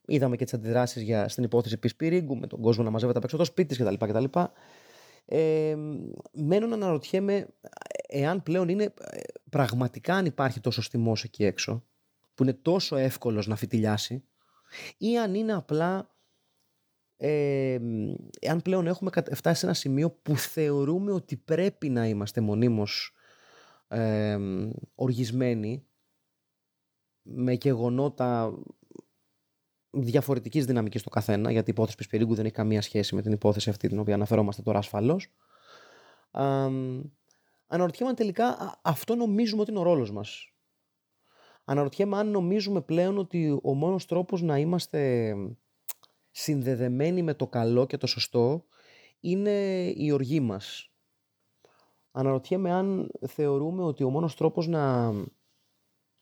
είδαμε 0.07 0.35
και 0.35 0.43
τις 0.43 0.53
αντιδράσεις 0.53 1.01
για, 1.01 1.27
στην 1.27 1.43
υπόθεση 1.43 1.77
Πισπυρίγκου, 1.77 2.37
με 2.37 2.47
τον 2.47 2.61
κόσμο 2.61 2.83
να 2.83 2.89
μαζεύεται 2.89 3.17
απ' 3.17 3.23
έξω 3.23 3.37
το 3.37 3.45
σπίτι 3.45 3.75
κτλ. 3.75 4.05
κτλ. 4.05 4.39
Ε, 5.25 5.75
μένω 6.31 6.67
να 6.67 6.75
αναρωτιέμαι 6.75 7.47
εάν 8.07 8.43
πλέον 8.43 8.69
είναι 8.69 8.83
ε, 8.83 9.19
πραγματικά 9.49 10.15
αν 10.15 10.25
υπάρχει 10.25 10.59
τόσο 10.59 10.81
θυμό 10.81 11.13
εκεί 11.23 11.45
έξω, 11.45 11.83
που 12.37 12.43
είναι 12.43 12.53
τόσο 12.53 12.95
εύκολος 12.95 13.47
να 13.47 13.55
φιτιλιάσει, 13.55 14.23
ή 14.97 15.19
αν 15.19 15.35
είναι 15.35 15.53
απλά 15.53 16.15
ε, 17.17 17.79
εάν 18.39 18.61
πλέον 18.61 18.87
έχουμε 18.87 19.11
φτάσει 19.33 19.59
σε 19.59 19.65
ένα 19.65 19.75
σημείο 19.75 20.11
που 20.11 20.37
θεωρούμε 20.37 21.11
ότι 21.11 21.37
πρέπει 21.37 21.89
να 21.89 22.07
είμαστε 22.07 22.41
μονίμως 22.41 23.13
ε, 23.87 24.37
οργισμένοι 24.95 25.85
με 27.21 27.53
γεγονότα 27.53 28.53
διαφορετικής 29.89 30.65
δυναμικής 30.65 31.01
στο 31.01 31.09
καθένα, 31.09 31.51
γιατί 31.51 31.69
η 31.69 31.73
υπόθεση 31.73 31.97
Πισπυρίγκου 31.97 32.35
δεν 32.35 32.45
έχει 32.45 32.53
καμία 32.53 32.81
σχέση 32.81 33.15
με 33.15 33.21
την 33.21 33.31
υπόθεση 33.31 33.69
αυτή 33.69 33.87
την 33.87 33.99
οποία 33.99 34.13
αναφερόμαστε 34.13 34.61
τώρα 34.61 34.77
ασφαλώς. 34.77 35.27
Αναρωτιέμαι 37.67 38.09
αν 38.09 38.15
τελικά 38.15 38.79
αυτό 38.81 39.15
νομίζουμε 39.15 39.61
ότι 39.61 39.71
είναι 39.71 39.79
ο 39.79 39.83
ρόλος 39.83 40.11
μας. 40.11 40.51
Αναρωτιέμαι 41.69 42.17
αν 42.17 42.27
νομίζουμε 42.27 42.81
πλέον 42.81 43.17
ότι 43.17 43.59
ο 43.63 43.73
μόνος 43.73 44.05
τρόπος 44.05 44.41
να 44.41 44.57
είμαστε 44.57 45.33
συνδεδεμένοι 46.31 47.23
με 47.23 47.33
το 47.33 47.47
καλό 47.47 47.85
και 47.85 47.97
το 47.97 48.07
σωστό 48.07 48.65
είναι 49.19 49.87
η 49.95 50.11
οργή 50.11 50.39
μας. 50.39 50.91
Αναρωτιέμαι 52.11 52.71
αν 52.71 53.11
θεωρούμε 53.27 53.83
ότι 53.83 54.03
ο 54.03 54.09
μόνος 54.09 54.35
τρόπος 54.35 54.67
να 54.67 55.13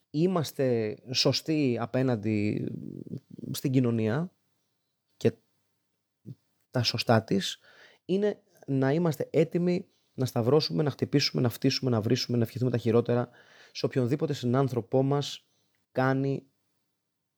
είμαστε 0.10 0.98
σωστοί 1.12 1.78
απέναντι 1.80 2.68
στην 3.52 3.72
κοινωνία 3.72 4.32
και 5.18 5.32
τα 6.72 6.84
σωστά 6.84 7.24
της 7.24 7.60
είναι 8.06 8.42
να 8.68 8.92
είμαστε 8.92 9.30
έτοιμοι 9.32 9.88
να 10.14 10.26
σταυρώσουμε, 10.26 10.84
να 10.84 10.90
χτυπήσουμε, 10.90 11.42
να 11.42 11.50
φτύσουμε, 11.50 11.92
να 11.92 12.02
βρίσουμε, 12.02 12.38
να 12.38 12.44
ευχηθούμε 12.44 12.72
τα 12.72 12.78
χειρότερα 12.78 13.30
σε 13.76 13.86
οποιονδήποτε 13.86 14.34
συνάνθρωπό 14.34 15.04
μας 15.04 15.50
κάνει 15.92 16.48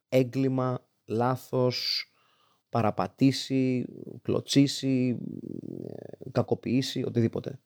έγκλημα, 0.10 0.90
λάθος, 1.06 2.06
παραπατήσει, 2.70 3.86
κλωτσίσει, 4.22 5.18
κακοποιήσει, 6.32 7.04
οτιδήποτε. 7.04 7.60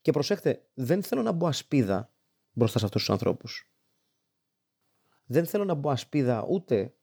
Και 0.00 0.12
προσέχτε, 0.12 0.68
δεν 0.74 1.02
θέλω 1.02 1.22
να 1.22 1.32
μπω 1.32 1.46
ασπίδα 1.46 2.12
μπροστά 2.52 2.78
σε 2.78 2.84
αυτούς 2.84 3.00
τους 3.00 3.10
ανθρώπους. 3.10 3.72
Δεν 5.24 5.46
θέλω 5.46 5.64
να 5.64 5.74
μπω 5.74 5.90
ασπίδα 5.90 6.46
ούτε 6.48 6.94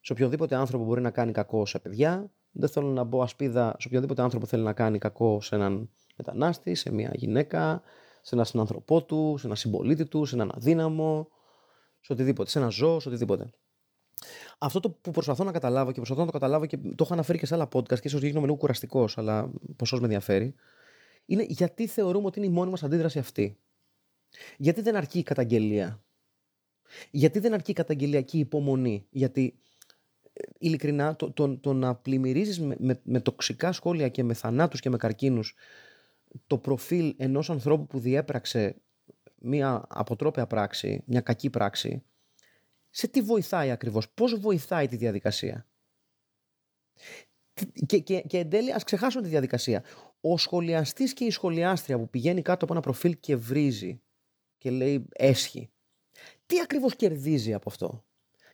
σε 0.00 0.12
οποιοδήποτε 0.12 0.54
άνθρωπο 0.54 0.84
μπορεί 0.84 1.00
να 1.00 1.10
κάνει 1.10 1.32
κακό 1.32 1.66
σε 1.66 1.78
παιδιά. 1.78 2.32
Δεν 2.50 2.68
θέλω 2.68 2.88
να 2.88 3.04
μπω 3.04 3.22
ασπίδα 3.22 3.76
σε 3.78 3.88
οποιοδήποτε 3.88 4.22
άνθρωπο 4.22 4.46
θέλει 4.46 4.62
να 4.62 4.72
κάνει 4.72 4.98
κακό 4.98 5.40
σε 5.40 5.54
έναν 5.54 5.90
μετανάστη, 6.16 6.74
σε 6.74 6.92
μια 6.92 7.10
γυναίκα, 7.14 7.82
σε 8.22 8.34
έναν 8.34 8.46
συνανθρωπό 8.46 9.04
του, 9.04 9.34
σε 9.38 9.44
έναν 9.44 9.56
συμπολίτη 9.56 10.06
του, 10.06 10.24
σε 10.24 10.34
έναν 10.34 10.52
αδύναμο, 10.54 11.28
σε 12.00 12.12
οτιδήποτε, 12.12 12.50
σε 12.50 12.58
ένα 12.58 12.68
ζώο, 12.68 13.00
σε 13.00 13.08
οτιδήποτε. 13.08 13.50
Αυτό 14.58 14.80
το 14.80 14.90
που 14.90 15.10
προσπαθώ 15.10 15.44
να 15.44 15.52
καταλάβω 15.52 15.90
και 15.92 15.96
προσπαθώ 15.96 16.20
να 16.20 16.26
το 16.26 16.32
καταλάβω 16.32 16.66
και 16.66 16.76
το 16.76 17.04
έχω 17.04 17.12
αναφέρει 17.12 17.38
και 17.38 17.46
σε 17.46 17.54
άλλα 17.54 17.68
podcast 17.72 18.00
και 18.00 18.08
ίσως 18.08 18.22
γίνομαι 18.22 18.46
λίγο 18.46 18.58
κουραστικός, 18.58 19.18
αλλά 19.18 19.50
ποσός 19.76 19.98
με 19.98 20.04
ενδιαφέρει, 20.04 20.54
είναι 21.26 21.44
γιατί 21.48 21.86
θεωρούμε 21.86 22.26
ότι 22.26 22.38
είναι 22.38 22.48
η 22.48 22.52
μόνη 22.52 22.70
μας 22.70 22.82
αντίδραση 22.82 23.18
αυτή. 23.18 23.58
Γιατί 24.56 24.80
δεν 24.80 24.96
αρκεί 24.96 25.18
η 25.18 25.22
καταγγελία. 25.22 26.02
Γιατί 27.10 27.38
δεν 27.38 27.54
αρκεί 27.54 27.70
η 27.70 27.74
καταγγελιακή 27.74 28.38
υπομονή. 28.38 29.06
Γιατί 29.10 29.58
ε, 30.32 30.42
ειλικρινά 30.58 31.16
το, 31.16 31.30
το, 31.32 31.58
το 31.58 31.72
να 31.72 31.94
πλημμυρίζεις 31.94 32.60
με, 32.60 32.76
με, 32.78 33.00
με 33.02 33.20
τοξικά 33.20 33.72
σχόλια 33.72 34.08
και 34.08 34.22
με 34.22 34.34
θανάτους 34.34 34.80
και 34.80 34.90
με 34.90 34.96
καρκίνους 34.96 35.54
το 36.46 36.58
προφίλ 36.58 37.14
ενός 37.18 37.50
ανθρώπου 37.50 37.86
που 37.86 37.98
διέπραξε 37.98 38.82
μια 39.40 39.84
αποτρόπαια 39.88 40.46
πράξη, 40.46 41.02
μια 41.06 41.20
κακή 41.20 41.50
πράξη, 41.50 42.02
σε 42.90 43.08
τι 43.08 43.20
βοηθάει 43.22 43.70
ακριβώς, 43.70 44.10
πώς 44.10 44.38
βοηθάει 44.40 44.88
τη 44.88 44.96
διαδικασία; 44.96 45.66
Και, 47.86 47.98
και, 47.98 48.20
και 48.20 48.38
εν 48.38 48.50
τέλει 48.50 48.72
ας 48.72 48.84
ξεχάσουμε 48.84 49.22
τη 49.22 49.28
διαδικασία. 49.28 49.84
Ο 50.20 50.38
σχολιαστής 50.38 51.12
και 51.12 51.24
η 51.24 51.30
σχολιάστρια 51.30 51.98
που 51.98 52.08
πηγαίνει 52.10 52.42
κάτω 52.42 52.64
από 52.64 52.72
ένα 52.72 52.82
προφίλ 52.82 53.16
και 53.20 53.36
βρίζει 53.36 54.02
και 54.58 54.70
λέει 54.70 55.06
έσχη. 55.12 55.70
Τι 56.46 56.60
ακριβώς 56.60 56.96
κερδίζει 56.96 57.54
από 57.54 57.68
αυτό; 57.70 58.04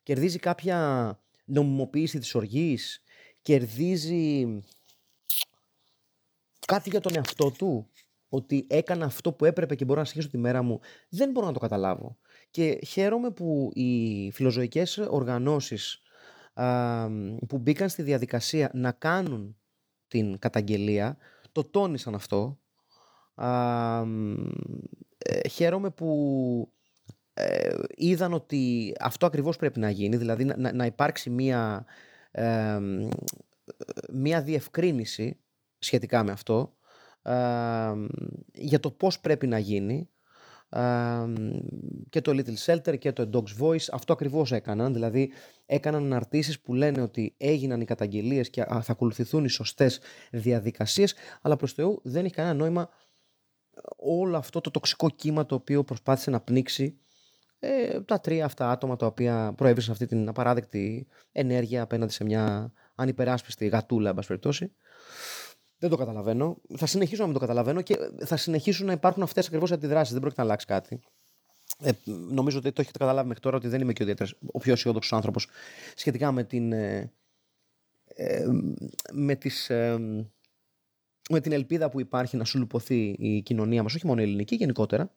Κερδίζει 0.02 0.38
κάποια 0.38 1.18
νομιμοποίηση 1.44 2.18
της 2.18 2.34
οργής, 2.34 3.02
κερδίζει 3.42 4.44
κάτι 6.66 6.90
για 6.90 7.00
τον 7.00 7.12
εαυτό 7.16 7.50
του, 7.50 7.90
ότι 8.29 8.66
έκανα 8.68 9.05
αυτό 9.05 9.33
που 9.33 9.44
έπρεπε 9.44 9.74
και 9.74 9.85
μπορώ 9.85 10.00
να 10.00 10.07
συνεχίσω 10.07 10.33
τη 10.33 10.38
μέρα 10.38 10.62
μου, 10.62 10.81
δεν 11.09 11.31
μπορώ 11.31 11.46
να 11.46 11.53
το 11.53 11.59
καταλάβω. 11.59 12.16
Και 12.50 12.79
χαίρομαι 12.87 13.31
που 13.31 13.70
οι 13.74 14.31
φιλοζωικές 14.31 14.98
οργανώσεις 14.98 16.03
που 17.48 17.59
μπήκαν 17.61 17.88
στη 17.88 18.03
διαδικασία 18.03 18.70
να 18.74 18.92
κάνουν 18.92 19.57
την 20.09 20.38
καταγγελία, 20.38 21.16
το 21.53 21.64
τόνισαν 21.64 22.14
αυτό. 22.14 22.59
ε, 25.18 25.48
χαίρομαι 25.48 25.90
που 25.90 26.72
ε, 27.35 27.74
είδαν 27.96 28.33
ότι 28.33 28.92
αυτό 29.00 29.27
ακριβώς 29.27 29.57
πρέπει 29.57 29.79
να 29.79 29.90
γίνει, 29.90 30.16
δηλαδή 30.16 30.44
να, 30.44 30.72
να 30.72 30.87
υπάρξει 30.87 31.31
μία, 31.31 31.85
ε, 32.31 32.79
μία 34.12 34.42
διευκρίνηση 34.42 35.38
σχετικά 35.84 36.24
με 36.24 36.32
αυτό 36.32 36.76
για 38.52 38.80
το 38.80 38.90
πώς 38.90 39.20
πρέπει 39.20 39.46
να 39.46 39.58
γίνει 39.58 40.08
και 42.08 42.20
το 42.20 42.32
Little 42.34 42.56
Shelter 42.66 42.98
και 42.98 43.12
το 43.12 43.30
Dog's 43.32 43.62
Voice 43.62 43.86
αυτό 43.92 44.12
ακριβώς 44.12 44.52
έκαναν, 44.52 44.92
δηλαδή 44.92 45.32
έκαναν 45.66 46.04
αναρτήσεις 46.04 46.60
που 46.60 46.74
λένε 46.74 47.02
ότι 47.02 47.34
έγιναν 47.36 47.80
οι 47.80 47.84
καταγγελίες 47.84 48.50
και 48.50 48.64
θα 48.64 48.92
ακολουθηθούν 48.92 49.44
οι 49.44 49.48
σωστές 49.48 50.00
διαδικασίες 50.30 51.14
αλλά 51.42 51.56
προς 51.56 51.72
Θεού 51.72 52.00
δεν 52.02 52.24
έχει 52.24 52.34
κανένα 52.34 52.54
νόημα 52.54 52.88
όλο 53.96 54.36
αυτό 54.36 54.60
το 54.60 54.70
τοξικό 54.70 55.10
κύμα 55.10 55.46
το 55.46 55.54
οποίο 55.54 55.84
προσπάθησε 55.84 56.30
να 56.30 56.40
πνίξει 56.40 56.98
ε, 57.58 58.00
τα 58.00 58.20
τρία 58.20 58.44
αυτά 58.44 58.70
άτομα 58.70 58.96
τα 58.96 59.06
οποία 59.06 59.52
προέβησαν 59.56 59.92
αυτή 59.92 60.06
την 60.06 60.28
απαράδεκτη 60.28 61.06
ενέργεια 61.32 61.82
απέναντι 61.82 62.12
σε 62.12 62.24
μια 62.24 62.72
ανυπεράσπιστη 62.94 63.66
γατούλα, 63.66 64.08
εν 64.10 64.18
περιπτώσει. 64.26 64.72
Δεν 65.84 65.92
το 65.92 65.98
καταλαβαίνω. 65.98 66.56
Θα 66.76 66.86
συνεχίσω 66.86 67.20
να 67.20 67.24
μην 67.24 67.34
το 67.34 67.40
καταλαβαίνω 67.40 67.82
και 67.82 67.98
θα 68.24 68.36
συνεχίσουν 68.36 68.86
να 68.86 68.92
υπάρχουν 68.92 69.22
αυτές 69.22 69.46
ακριβώς 69.46 69.72
αντιδράσεις. 69.72 70.12
Δεν 70.12 70.20
πρόκειται 70.20 70.40
να 70.40 70.46
αλλάξει 70.46 70.66
κάτι. 70.66 71.00
Ε, 71.82 71.90
νομίζω 72.06 72.58
ότι 72.58 72.72
το 72.72 72.80
έχετε 72.80 72.98
καταλάβει 72.98 73.26
μέχρι 73.28 73.42
τώρα 73.42 73.56
ότι 73.56 73.68
δεν 73.68 73.80
είμαι 73.80 73.92
και 73.92 74.02
ο, 74.02 74.26
ο 74.52 74.58
πιο 74.58 74.72
αισιόδοξος 74.72 75.12
άνθρωπος 75.12 75.48
σχετικά 75.94 76.32
με 76.32 76.44
την. 76.44 76.72
Ε, 76.72 77.12
ε, 78.06 78.46
με, 79.12 79.34
τις, 79.34 79.70
ε, 79.70 79.98
με 81.30 81.40
την 81.40 81.52
ελπίδα 81.52 81.90
που 81.90 82.00
υπάρχει 82.00 82.36
να 82.36 82.44
σου 82.44 82.58
λουποθεί 82.58 83.16
η 83.18 83.42
κοινωνία 83.42 83.82
μας, 83.82 83.94
όχι 83.94 84.06
μόνο 84.06 84.20
η 84.20 84.24
ελληνική 84.24 84.54
γενικότερα, 84.54 85.10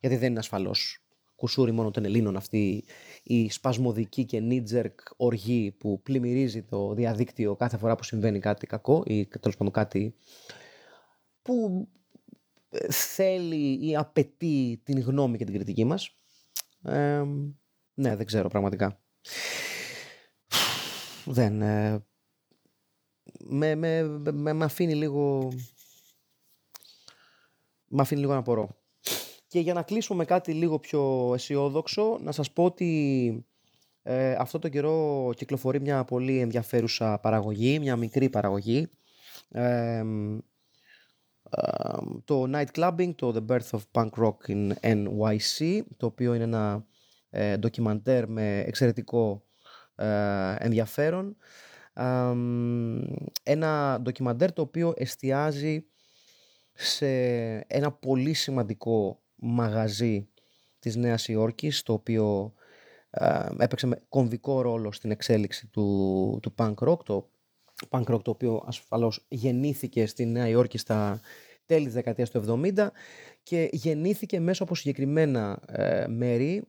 γιατί 0.00 0.16
δεν 0.16 0.30
είναι 0.30 0.38
ασφαλώς 0.38 1.02
κουσούρι 1.38 1.72
μόνο 1.72 1.90
των 1.90 2.04
Ελλήνων 2.04 2.36
αυτή 2.36 2.84
η 3.22 3.50
σπασμωδική 3.50 4.24
και 4.24 4.40
νίτζερκ 4.40 5.00
οργή 5.16 5.72
που 5.78 6.02
πλημμυρίζει 6.02 6.62
το 6.62 6.94
διαδίκτυο 6.94 7.56
κάθε 7.56 7.76
φορά 7.76 7.94
που 7.94 8.04
συμβαίνει 8.04 8.38
κάτι 8.38 8.66
κακό 8.66 9.02
ή 9.06 9.26
τέλος 9.26 9.56
πάντων 9.56 9.72
κάτι 9.72 10.14
που 11.42 11.88
ε, 12.70 12.92
θέλει 12.92 13.88
ή 13.88 13.96
απαιτεί 13.96 14.80
την 14.84 15.00
γνώμη 15.00 15.38
και 15.38 15.44
την 15.44 15.54
κριτική 15.54 15.84
μας. 15.84 16.16
Ε, 16.82 17.24
ναι, 17.94 18.16
δεν 18.16 18.26
ξέρω 18.26 18.48
πραγματικά. 18.48 19.00
Δεν... 21.24 21.62
Ε, 21.62 22.04
με, 23.38 23.74
με, 23.74 24.02
με, 24.32 24.52
με 24.52 24.64
αφήνει 24.64 24.94
λίγο... 24.94 25.52
Με 27.88 28.02
αφήνει 28.02 28.20
λίγο 28.20 28.32
να 28.32 28.38
απορώ. 28.38 28.76
Και 29.48 29.60
για 29.60 29.74
να 29.74 29.82
κλείσουμε 29.82 30.18
με 30.18 30.24
κάτι 30.24 30.52
λίγο 30.52 30.78
πιο 30.78 31.30
αισιόδοξο, 31.34 32.18
να 32.22 32.32
σας 32.32 32.52
πω 32.52 32.64
ότι 32.64 33.46
ε, 34.02 34.32
αυτό 34.38 34.58
το 34.58 34.68
καιρό 34.68 35.30
κυκλοφορεί 35.36 35.80
μια 35.80 36.04
πολύ 36.04 36.38
ενδιαφέρουσα 36.38 37.18
παραγωγή, 37.18 37.78
μια 37.78 37.96
μικρή 37.96 38.28
παραγωγή. 38.28 38.90
Ε, 39.50 40.04
το 42.24 42.50
Night 42.52 42.66
Clubbing, 42.74 43.14
το 43.14 43.34
The 43.36 43.52
Birth 43.52 43.78
of 43.78 43.80
Punk 43.92 44.10
Rock 44.24 44.36
in 44.46 44.72
NYC, 44.80 45.80
το 45.96 46.06
οποίο 46.06 46.34
είναι 46.34 46.44
ένα 46.44 46.86
ε, 47.30 47.56
ντοκιμαντέρ 47.56 48.28
με 48.28 48.58
εξαιρετικό 48.58 49.44
ε, 49.94 50.54
ενδιαφέρον. 50.58 51.36
ένα 53.42 54.00
ντοκιμαντέρ 54.02 54.52
το 54.52 54.62
οποίο 54.62 54.92
εστιάζει 54.96 55.86
σε 56.72 57.08
ένα 57.66 57.92
πολύ 57.92 58.32
σημαντικό 58.32 59.22
μαγαζί 59.38 60.28
της 60.78 60.96
Νέας 60.96 61.28
Υόρκης, 61.28 61.82
το 61.82 61.92
οποίο 61.92 62.52
ε, 63.10 63.46
έπαιξε 63.58 63.86
με 63.86 64.02
κομβικό 64.08 64.60
ρόλο 64.60 64.92
στην 64.92 65.10
εξέλιξη 65.10 65.66
του, 65.66 66.38
του 66.42 66.54
punk 66.56 66.74
rock, 66.74 67.04
το 67.04 67.30
punk 67.90 68.04
rock 68.04 68.22
το 68.22 68.30
οποίο 68.30 68.62
ασφαλώς 68.66 69.26
γεννήθηκε 69.28 70.06
στη 70.06 70.26
Νέα 70.26 70.48
Υόρκη 70.48 70.78
στα 70.78 71.20
τέλη 71.66 71.84
της 71.84 71.94
δεκαετίας 71.94 72.30
του 72.30 72.60
70 72.76 72.86
και 73.42 73.68
γεννήθηκε 73.72 74.40
μέσω 74.40 74.62
από 74.62 74.74
συγκεκριμένα 74.74 75.62
ε, 75.66 76.06
μέρη, 76.08 76.66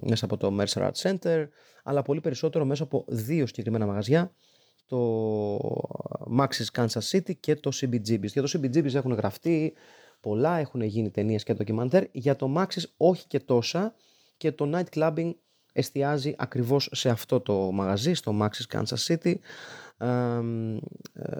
μέσα 0.00 0.24
από 0.24 0.36
το 0.36 0.56
Mercer 0.60 0.90
Art 0.90 0.92
Center, 1.02 1.46
αλλά 1.82 2.02
πολύ 2.02 2.20
περισσότερο 2.20 2.64
μέσω 2.64 2.84
από 2.84 3.04
δύο 3.08 3.46
συγκεκριμένα 3.46 3.86
μαγαζιά, 3.86 4.32
το 4.86 5.56
Maxis 6.38 6.66
Kansas 6.72 7.10
City 7.10 7.36
και 7.40 7.56
το 7.56 7.70
CBGB's. 7.74 8.26
Για 8.26 8.42
το 8.42 8.50
CBGB's 8.52 8.94
έχουν 8.94 9.12
γραφτεί 9.12 9.72
πολλά, 10.22 10.58
έχουν 10.58 10.82
γίνει 10.82 11.10
ταινίες 11.10 11.42
και 11.42 11.54
ντοκιμαντέρ. 11.54 12.04
Για 12.12 12.36
το 12.36 12.54
Maxis 12.56 12.82
όχι 12.96 13.26
και 13.26 13.40
τόσα 13.40 13.94
και 14.36 14.52
το 14.52 14.70
Night 14.74 14.98
Clubbing 14.98 15.32
εστιάζει 15.72 16.34
ακριβώς 16.38 16.88
σε 16.92 17.08
αυτό 17.08 17.40
το 17.40 17.72
μαγαζί, 17.72 18.14
στο 18.14 18.38
Maxis 18.40 18.76
Kansas 18.76 19.06
City. 19.06 19.34
Ε, 19.98 20.40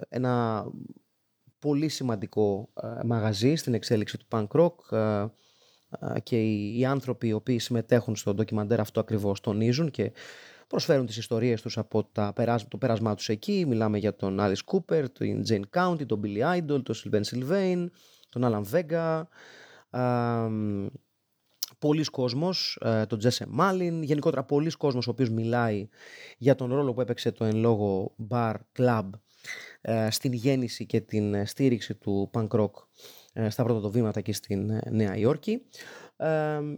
ένα 0.09 0.65
πολύ 1.59 1.89
σημαντικό 1.89 2.69
ε, 2.83 3.03
μαγαζί 3.05 3.55
στην 3.55 3.73
εξέλιξη 3.73 4.17
του 4.17 4.25
punk 4.29 4.47
rock 4.47 4.97
ε, 4.97 5.25
και 6.23 6.41
οι, 6.43 6.85
άνθρωποι 6.85 7.27
οι 7.27 7.33
οποίοι 7.33 7.59
συμμετέχουν 7.59 8.15
στο 8.15 8.33
ντοκιμαντέρ 8.33 8.79
αυτό 8.79 8.99
ακριβώς 8.99 9.39
τονίζουν 9.39 9.91
και 9.91 10.11
προσφέρουν 10.67 11.05
τις 11.05 11.17
ιστορίες 11.17 11.61
τους 11.61 11.77
από 11.77 12.03
τα, 12.03 12.33
το 12.67 12.77
πέρασμά 12.77 13.15
τους 13.15 13.29
εκεί. 13.29 13.65
Μιλάμε 13.67 13.97
για 13.97 14.15
τον 14.15 14.37
Alice 14.39 14.63
Cooper, 14.65 15.05
τον 15.11 15.43
Jane 15.49 15.61
County, 15.77 16.05
τον 16.05 16.21
Billy 16.23 16.57
Idol, 16.57 16.83
τον 16.83 16.95
Sylvain 16.95 17.21
Sylvain, 17.23 17.85
τον 18.33 18.43
Alan 18.45 18.63
Vega, 18.71 19.23
πολλοί 21.79 22.03
κόσμος, 22.03 22.79
ε, 22.81 23.05
τον 23.05 23.19
Τζέσε 23.19 23.45
Μάλιν, 23.49 24.03
γενικότερα 24.03 24.43
πολλοί 24.43 24.71
κόσμος 24.71 25.07
ο 25.07 25.09
οποίος 25.09 25.29
μιλάει 25.29 25.87
για 26.37 26.55
τον 26.55 26.73
ρόλο 26.73 26.93
που 26.93 27.01
έπαιξε 27.01 27.31
το 27.31 27.45
εν 27.45 27.55
λόγω 27.55 28.15
bar 28.29 28.53
club 28.77 29.09
ε, 29.81 30.09
στην 30.09 30.33
γέννηση 30.33 30.85
και 30.85 31.01
την 31.01 31.33
ε, 31.33 31.45
στήριξη 31.45 31.95
του 31.95 32.29
punk 32.33 32.47
rock 32.47 32.71
στα 33.49 33.63
πρώτα 33.63 33.79
το 33.79 33.91
βήματα 33.91 34.19
εκεί 34.19 34.31
στην 34.31 34.79
Νέα 34.89 35.17
Υόρκη. 35.17 35.61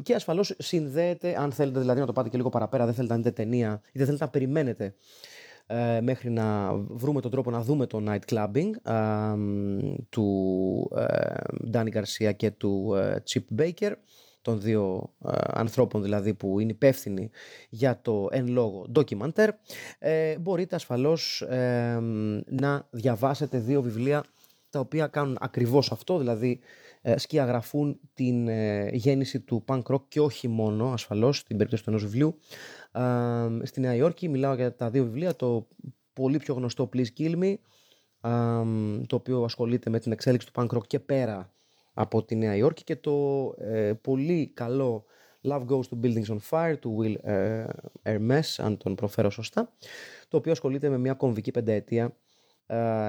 και 0.04 0.16
ασφαλώς 0.16 0.56
συνδέεται, 0.58 1.36
αν 1.40 1.52
θέλετε 1.52 1.80
δηλαδή 1.80 2.00
να 2.00 2.06
το 2.06 2.14
πάτε 2.14 2.30
και 2.30 2.38
λίγο 2.38 2.50
παραπέρα, 2.50 2.86
δεν 2.86 2.94
θέλετε 2.94 3.14
να 3.14 3.20
δείτε 3.20 3.32
ταινία 3.32 3.82
ή 3.86 3.98
δεν 3.98 4.06
θέλετε 4.06 4.24
να 4.24 4.30
περιμένετε 4.30 4.96
μέχρι 6.02 6.30
να 6.30 6.74
βρούμε 6.76 7.22
τον 7.22 7.32
τρόπο 7.32 7.52
να 7.52 7.62
δούμε 7.62 7.86
το 7.86 8.04
night 8.08 8.34
clubbing 8.34 8.70
του 10.10 10.92
Danny 11.74 11.90
Garcia 11.94 12.32
και 12.36 12.52
του 12.52 12.96
Chip 13.34 13.62
Baker 13.62 13.92
των 14.46 14.62
δύο 14.62 15.14
ε, 15.26 15.32
ανθρώπων 15.48 16.02
δηλαδή 16.02 16.34
που 16.34 16.60
είναι 16.60 16.72
υπεύθυνοι 16.72 17.30
για 17.70 18.00
το 18.02 18.28
εν 18.32 18.48
λόγω 18.48 18.86
ντοκιμαντέρ 18.92 19.50
ε, 20.00 20.38
μπορείτε 20.38 20.76
ασφαλώς 20.76 21.42
ε, 21.42 22.00
να 22.46 22.88
διαβάσετε 22.92 23.58
δύο 23.60 23.82
βιβλία 23.82 24.24
τα 24.70 24.80
οποία 24.80 25.08
κάνουν 25.08 25.38
ακριβώς 25.40 25.92
αυτό, 25.92 26.18
δηλαδή 26.18 26.60
ε, 26.62 26.85
σκιαγραφούν 27.16 28.00
την 28.14 28.48
γέννηση 28.90 29.40
του 29.40 29.64
punk 29.68 29.82
rock 29.84 30.02
και 30.08 30.20
όχι 30.20 30.48
μόνο 30.48 30.92
ασφαλώς 30.92 31.38
στην 31.38 31.58
περίπτωση 31.58 31.84
του 31.84 31.90
ενός 31.90 32.04
βιβλίου. 32.04 32.40
στη 33.64 33.80
Νέα 33.80 33.96
Υόρκη 33.96 34.30
μιλάω 34.30 34.54
για 34.54 34.76
τα 34.76 34.90
δύο 34.90 35.04
βιβλία, 35.04 35.36
το 35.36 35.68
πολύ 36.14 36.38
πιο 36.38 36.54
γνωστό 36.54 36.90
Please 36.94 37.08
Kill 37.18 37.36
Me, 37.44 37.56
το 39.08 39.16
οποίο 39.16 39.44
ασχολείται 39.44 39.90
με 39.90 40.00
την 40.00 40.12
εξέλιξη 40.12 40.52
του 40.52 40.62
punk 40.62 40.78
rock 40.78 40.88
και 40.88 41.00
πέρα 41.00 41.54
από 41.94 42.24
τη 42.24 42.36
Νέα 42.36 42.56
Υόρκη 42.56 42.84
και 42.84 42.96
το 42.96 43.54
ε, 43.58 43.94
πολύ 44.02 44.52
καλό 44.54 45.06
Love 45.48 45.66
Goes 45.66 45.82
to 45.82 46.00
Buildings 46.04 46.26
on 46.26 46.38
Fire 46.50 46.76
του 46.80 46.98
Will 47.00 47.16
ε, 47.24 47.66
Hermes, 48.04 48.42
αν 48.58 48.78
τον 48.78 48.96
προφέρω 48.96 49.30
σωστά, 49.30 49.72
το 50.28 50.38
οποίο 50.38 50.52
ασχολείται 50.52 50.90
με 50.90 50.98
μια 50.98 51.14
κομβική 51.14 51.52
πενταετία 51.52 52.04
ε, 52.06 52.10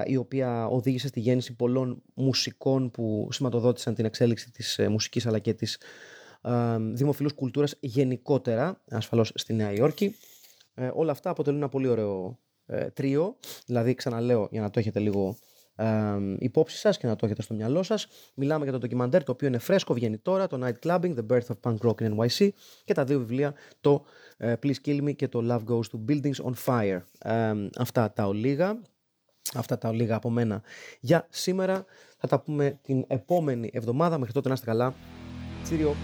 η 0.05 0.15
οποία 0.15 0.67
οδήγησε 0.67 1.07
στη 1.07 1.19
γέννηση 1.19 1.55
πολλών 1.55 2.01
μουσικών 2.13 2.91
που 2.91 3.27
σηματοδότησαν 3.31 3.95
την 3.95 4.05
εξέλιξη 4.05 4.51
της 4.51 4.79
ε, 4.79 4.87
μουσικής 4.87 5.25
αλλά 5.25 5.39
και 5.39 5.53
της 5.53 5.79
ε, 6.41 6.77
δημοφιλούς 6.79 7.33
κουλτούρας 7.33 7.75
γενικότερα, 7.79 8.81
ασφαλώς 8.89 9.31
στη 9.35 9.53
Νέα 9.53 9.73
Υόρκη. 9.73 10.15
όλα 10.93 11.11
αυτά 11.11 11.29
αποτελούν 11.29 11.59
ένα 11.59 11.69
πολύ 11.69 11.87
ωραίο 11.87 12.39
τρίο, 12.93 13.35
δηλαδή 13.65 13.93
ξαναλέω 13.93 14.47
για 14.51 14.61
να 14.61 14.69
το 14.69 14.79
έχετε 14.79 14.99
λίγο 14.99 15.37
υπόψη 16.39 16.77
σας 16.77 16.97
και 16.97 17.07
να 17.07 17.15
το 17.15 17.25
έχετε 17.25 17.41
στο 17.41 17.53
μυαλό 17.53 17.83
σας. 17.83 18.07
Μιλάμε 18.33 18.63
για 18.63 18.73
το 18.73 18.79
ντοκιμαντέρ 18.79 19.23
το 19.23 19.31
οποίο 19.31 19.47
είναι 19.47 19.57
φρέσκο, 19.57 19.93
βγαίνει 19.93 20.17
τώρα, 20.17 20.47
το 20.47 20.59
Night 20.63 20.87
Clubbing, 20.87 21.15
The 21.15 21.25
Birth 21.27 21.45
of 21.47 21.59
Punk 21.61 21.77
Rock 21.77 21.95
in 21.95 22.15
NYC 22.15 22.49
και 22.83 22.93
τα 22.93 23.03
δύο 23.03 23.19
βιβλία, 23.19 23.53
το 23.81 24.05
uh, 24.39 24.53
Please 24.63 24.75
Kill 24.85 25.03
Me 25.03 25.15
και 25.15 25.27
το 25.27 25.41
Love 25.49 25.73
Goes 25.73 25.79
to 25.79 26.11
Buildings 26.11 26.45
on 26.45 26.53
Fire. 26.65 26.99
αυτά 27.77 28.13
τα 28.13 28.27
ολίγα, 28.27 28.81
αυτά 29.55 29.77
τα 29.77 29.89
ολίγα 29.89 30.15
από 30.15 30.29
μένα 30.29 30.61
για 30.99 31.27
σήμερα. 31.29 31.85
Θα 32.17 32.27
τα 32.27 32.39
πούμε 32.39 32.79
την 32.81 33.03
επόμενη 33.07 33.69
εβδομάδα. 33.73 34.17
Μέχρι 34.17 34.33
τότε 34.33 34.47
να 34.47 34.53
είστε 34.53 34.65
καλά. 34.65 34.93
Τσίριο. 35.63 35.95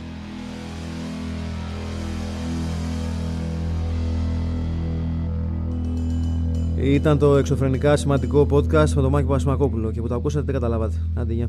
Ήταν 6.78 7.18
το 7.18 7.38
εξωφρενικά 7.38 7.96
σημαντικό 7.96 8.48
podcast 8.52 8.90
με 8.90 9.02
τον 9.02 9.10
Μάκη 9.10 9.28
Πασμακόπουλο 9.28 9.92
και 9.92 10.02
που 10.02 10.08
το 10.08 10.16
ακούσατε 10.16 10.46
δεν 10.46 10.54
καταλάβατε. 10.54 10.96
Άντε, 11.16 11.48